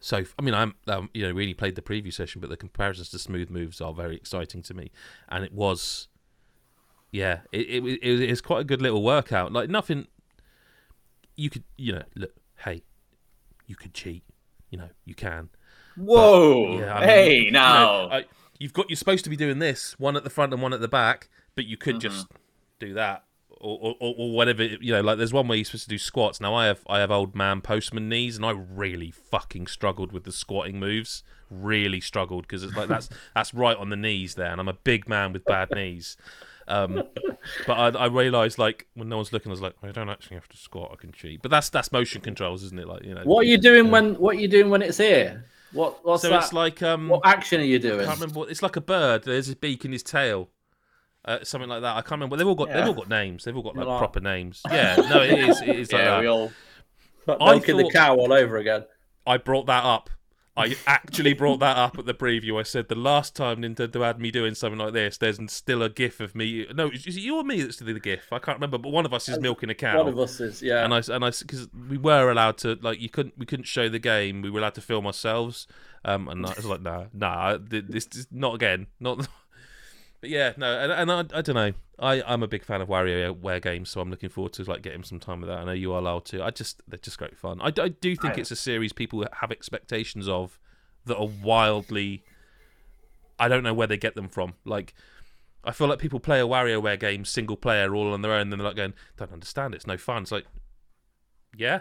[0.00, 3.10] So I mean, I'm um, you know really played the preview session, but the comparisons
[3.10, 4.90] to Smooth Moves are very exciting to me,
[5.28, 6.08] and it was,
[7.12, 9.52] yeah, it it, it, it is quite a good little workout.
[9.52, 10.06] Like nothing,
[11.36, 12.32] you could you know look,
[12.64, 12.82] hey,
[13.66, 14.22] you could cheat,
[14.70, 15.48] you know you can.
[15.96, 18.24] whoa Yeah, I mean, hey you know, now I-
[18.58, 20.80] you've got you're supposed to be doing this one at the front and one at
[20.80, 22.00] the back, but you could Mm-hmm.
[22.14, 22.26] just
[22.78, 23.24] do that
[23.58, 24.62] or, or, or- or whatever.
[24.64, 26.40] You know, like there's one where you're supposed to do squats.
[26.40, 30.24] Now I have I have old man postman knees, and I really fucking struggled with
[30.24, 31.22] the squatting moves.
[31.50, 34.72] Really struggled because it's like that's that's right on the knees there, and I'm a
[34.74, 36.16] big man with bad knees.
[36.68, 37.02] Um,
[37.66, 40.36] but I, I realised like when no one's looking, I was like, I don't actually
[40.36, 40.90] have to squat.
[40.92, 41.42] I can cheat.
[41.42, 42.86] But that's that's motion controls, isn't it?
[42.88, 43.22] Like you know.
[43.24, 44.14] What are you doing when?
[44.14, 45.44] What are you doing when it's here?
[45.72, 46.04] What?
[46.04, 46.44] What's so that?
[46.44, 47.08] it's like um.
[47.08, 48.00] what action are you doing?
[48.00, 48.40] I can't remember.
[48.40, 49.24] What, it's like a bird.
[49.24, 50.48] There's his beak and his tail,
[51.24, 51.96] uh, something like that.
[51.96, 52.36] I can't remember.
[52.36, 52.68] They've all got.
[52.68, 53.44] They've all got names.
[53.44, 54.62] They've all got like Like- proper names.
[54.70, 54.96] Yeah.
[54.96, 55.60] No, it is.
[55.62, 56.20] It is like yeah that.
[56.20, 56.52] we all
[57.26, 58.84] Like I milking the cow all over again.
[59.26, 60.10] I brought that up.
[60.56, 62.58] I actually brought that up at the preview.
[62.58, 65.90] I said the last time Nintendo had me doing something like this, there's still a
[65.90, 66.66] GIF of me.
[66.74, 68.32] No, is it you or me that's doing the GIF?
[68.32, 69.98] I can't remember, but one of us is milking a cow.
[69.98, 70.84] One of us is, yeah.
[70.84, 73.88] and I and I because we were allowed to like you couldn't we couldn't show
[73.88, 74.40] the game.
[74.40, 75.66] We were allowed to film ourselves.
[76.04, 79.28] Um, and I was like, nah, nah, this is not again, not.
[80.22, 81.72] But yeah, no, and, and I, I don't know.
[81.98, 85.02] I I'm a big fan of WarioWare games, so I'm looking forward to like getting
[85.02, 85.58] some time with that.
[85.58, 86.44] I know you are allowed to.
[86.44, 87.60] I just they're just great fun.
[87.60, 90.58] I, I do think it's a series people have expectations of
[91.06, 92.24] that are wildly.
[93.38, 94.54] I don't know where they get them from.
[94.64, 94.94] Like,
[95.64, 98.52] I feel like people play a WarioWare game single player all on their own, and
[98.52, 99.74] then they're like going, "Don't understand.
[99.74, 100.46] It's no fun." It's like,
[101.56, 101.80] yeah,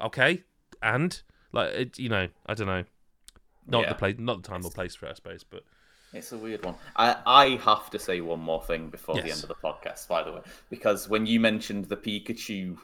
[0.00, 0.42] okay,
[0.82, 1.22] and
[1.52, 2.84] like it, you know, I don't know,
[3.64, 3.88] not yeah.
[3.90, 5.62] the place, not the time or place for it, I suppose, but.
[6.12, 6.76] It's a weird one.
[6.94, 9.24] I, I have to say one more thing before yes.
[9.24, 10.40] the end of the podcast, by the way,
[10.70, 12.76] because when you mentioned the Pikachu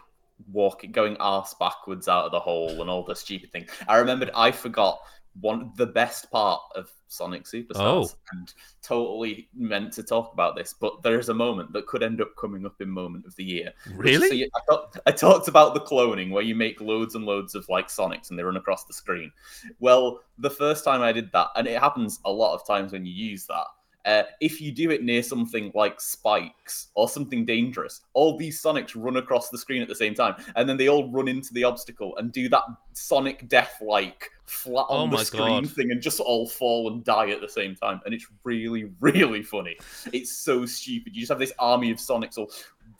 [0.53, 4.31] walking, going ass backwards out of the hole and all the stupid thing, I remembered
[4.35, 5.01] I forgot
[5.41, 8.11] one the best part of Sonic Superstars oh.
[8.33, 8.53] and
[8.83, 12.35] totally meant to talk about this, but there is a moment that could end up
[12.37, 13.73] coming up in moment of the year.
[13.95, 14.29] Really?
[14.29, 17.55] So you, I, thought, I talked about the cloning where you make loads and loads
[17.55, 19.31] of like Sonics and they run across the screen.
[19.79, 23.05] Well, the first time I did that, and it happens a lot of times when
[23.07, 23.67] you use that,
[24.05, 28.93] uh, if you do it near something like spikes or something dangerous, all these Sonics
[28.97, 31.65] run across the screen at the same time, and then they all run into the
[31.65, 35.71] obstacle and do that Sonic death like flat on oh the screen God.
[35.71, 38.01] thing and just all fall and die at the same time.
[38.05, 39.77] And it's really, really funny.
[40.13, 41.15] It's so stupid.
[41.15, 42.51] You just have this army of Sonics all,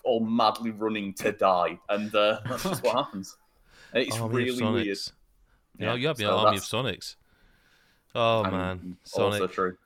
[0.05, 3.37] all madly running to die, and uh, that's just what happens.
[3.93, 4.99] And it's army really weird.
[5.79, 7.17] Yeah, you have the so army of Sonics.
[8.15, 9.41] Oh man, Sonic.
[9.41, 9.77] Also true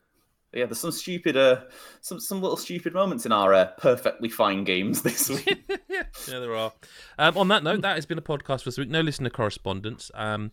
[0.53, 1.63] yeah, there's some stupid, uh,
[2.01, 5.71] some some little stupid moments in our uh, perfectly fine games this week.
[5.89, 6.73] yeah, there are.
[7.19, 8.89] Um, on that note, that has been a podcast for this week.
[8.89, 10.11] No listener correspondence.
[10.15, 10.53] Um,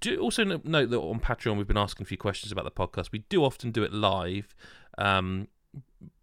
[0.00, 3.12] do also note that on Patreon we've been asking a few questions about the podcast.
[3.12, 4.54] We do often do it live.
[4.98, 5.48] Um,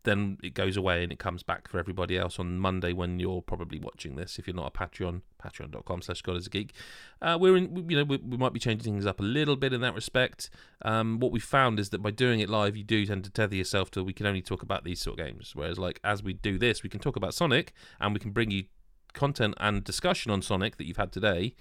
[0.03, 3.41] then it goes away and it comes back for everybody else on Monday when you're
[3.41, 4.38] probably watching this.
[4.38, 6.74] If you're not a Patreon, patreon.com slash God is a Geek.
[7.21, 9.71] Uh, we're in, you know, we, we, might be changing things up a little bit
[9.71, 10.49] in that respect.
[10.84, 13.55] Um, what we found is that by doing it live, you do tend to tether
[13.55, 15.51] yourself to we can only talk about these sort of games.
[15.55, 18.51] Whereas, like, as we do this, we can talk about Sonic and we can bring
[18.51, 18.65] you
[19.13, 21.55] content and discussion on Sonic that you've had today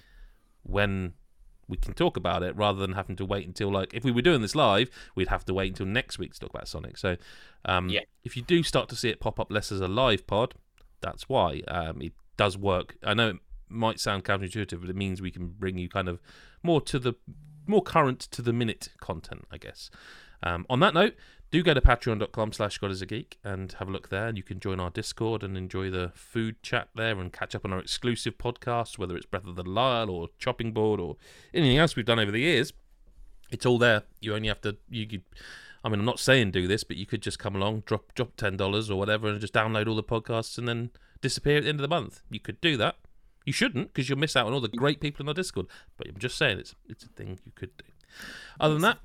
[0.63, 1.13] when
[1.67, 4.21] we can talk about it rather than having to wait until like if we were
[4.21, 6.97] doing this live, we'd have to wait until next week to talk about Sonic.
[6.97, 7.17] So,
[7.65, 8.01] um, yeah.
[8.23, 10.55] if you do start to see it pop up less as a live pod,
[11.01, 12.95] that's why um, it does work.
[13.03, 13.35] I know it
[13.69, 16.21] might sound counterintuitive, but it means we can bring you kind of
[16.61, 17.13] more to the
[17.65, 19.89] more current to the minute content, I guess.
[20.41, 21.15] Um, on that note,
[21.53, 24.37] do go to patreon.com slash god is a geek and have a look there and
[24.37, 27.71] you can join our discord and enjoy the food chat there and catch up on
[27.71, 31.15] our exclusive podcasts whether it's breath of the Wild or chopping board or
[31.53, 32.73] anything else we've done over the years.
[33.51, 34.01] It's all there.
[34.19, 35.21] You only have to you could
[35.83, 38.35] i mean i'm not saying do this but you could just come along drop drop
[38.35, 40.89] $10 or whatever and just download all the podcasts and then
[41.21, 42.23] disappear at the end of the month.
[42.31, 42.95] You could do that.
[43.45, 45.67] You shouldn't because you'll miss out on all the great people in our discord.
[45.97, 47.92] But i'm just saying it's it's a thing you could do
[48.59, 48.99] other than that,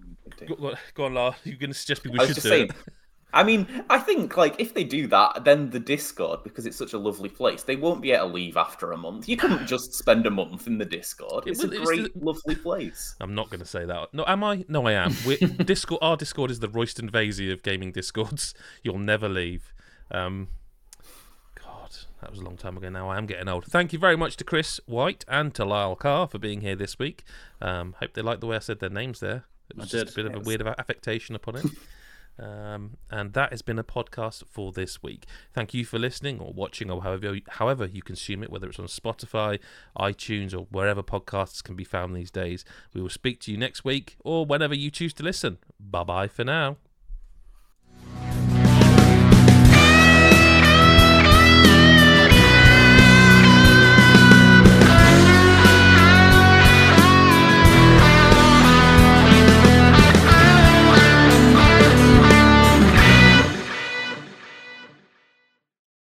[0.47, 1.37] go, go on, Lar.
[1.45, 2.77] You're going to suggest people should do saying, it.
[3.33, 6.95] I mean, I think like if they do that, then the Discord, because it's such
[6.95, 9.29] a lovely place, they won't be able to leave after a month.
[9.29, 11.45] You couldn't just spend a month in the Discord.
[11.47, 13.15] It's it, a great, it's, lovely place.
[13.21, 14.15] I'm not going to say that.
[14.15, 14.65] No, am I?
[14.69, 15.15] No, I am.
[15.65, 15.99] Discord.
[16.03, 18.55] Our Discord is the Royston Vasey of gaming Discords.
[18.83, 19.75] You'll never leave.
[20.11, 20.49] Um,
[22.21, 23.09] that was a long time ago now.
[23.09, 23.65] I am getting old.
[23.67, 26.99] Thank you very much to Chris White and to Lyle Carr for being here this
[26.99, 27.25] week.
[27.61, 29.45] Um, hope they liked the way I said their names there.
[29.71, 31.67] It was just a bit of a weird affectation upon it.
[32.41, 35.27] Um, and that has been a podcast for this week.
[35.53, 38.87] Thank you for listening or watching or however however you consume it, whether it's on
[38.87, 39.59] Spotify,
[39.99, 42.65] iTunes, or wherever podcasts can be found these days.
[42.95, 45.59] We will speak to you next week or whenever you choose to listen.
[45.81, 46.77] Bye bye for now.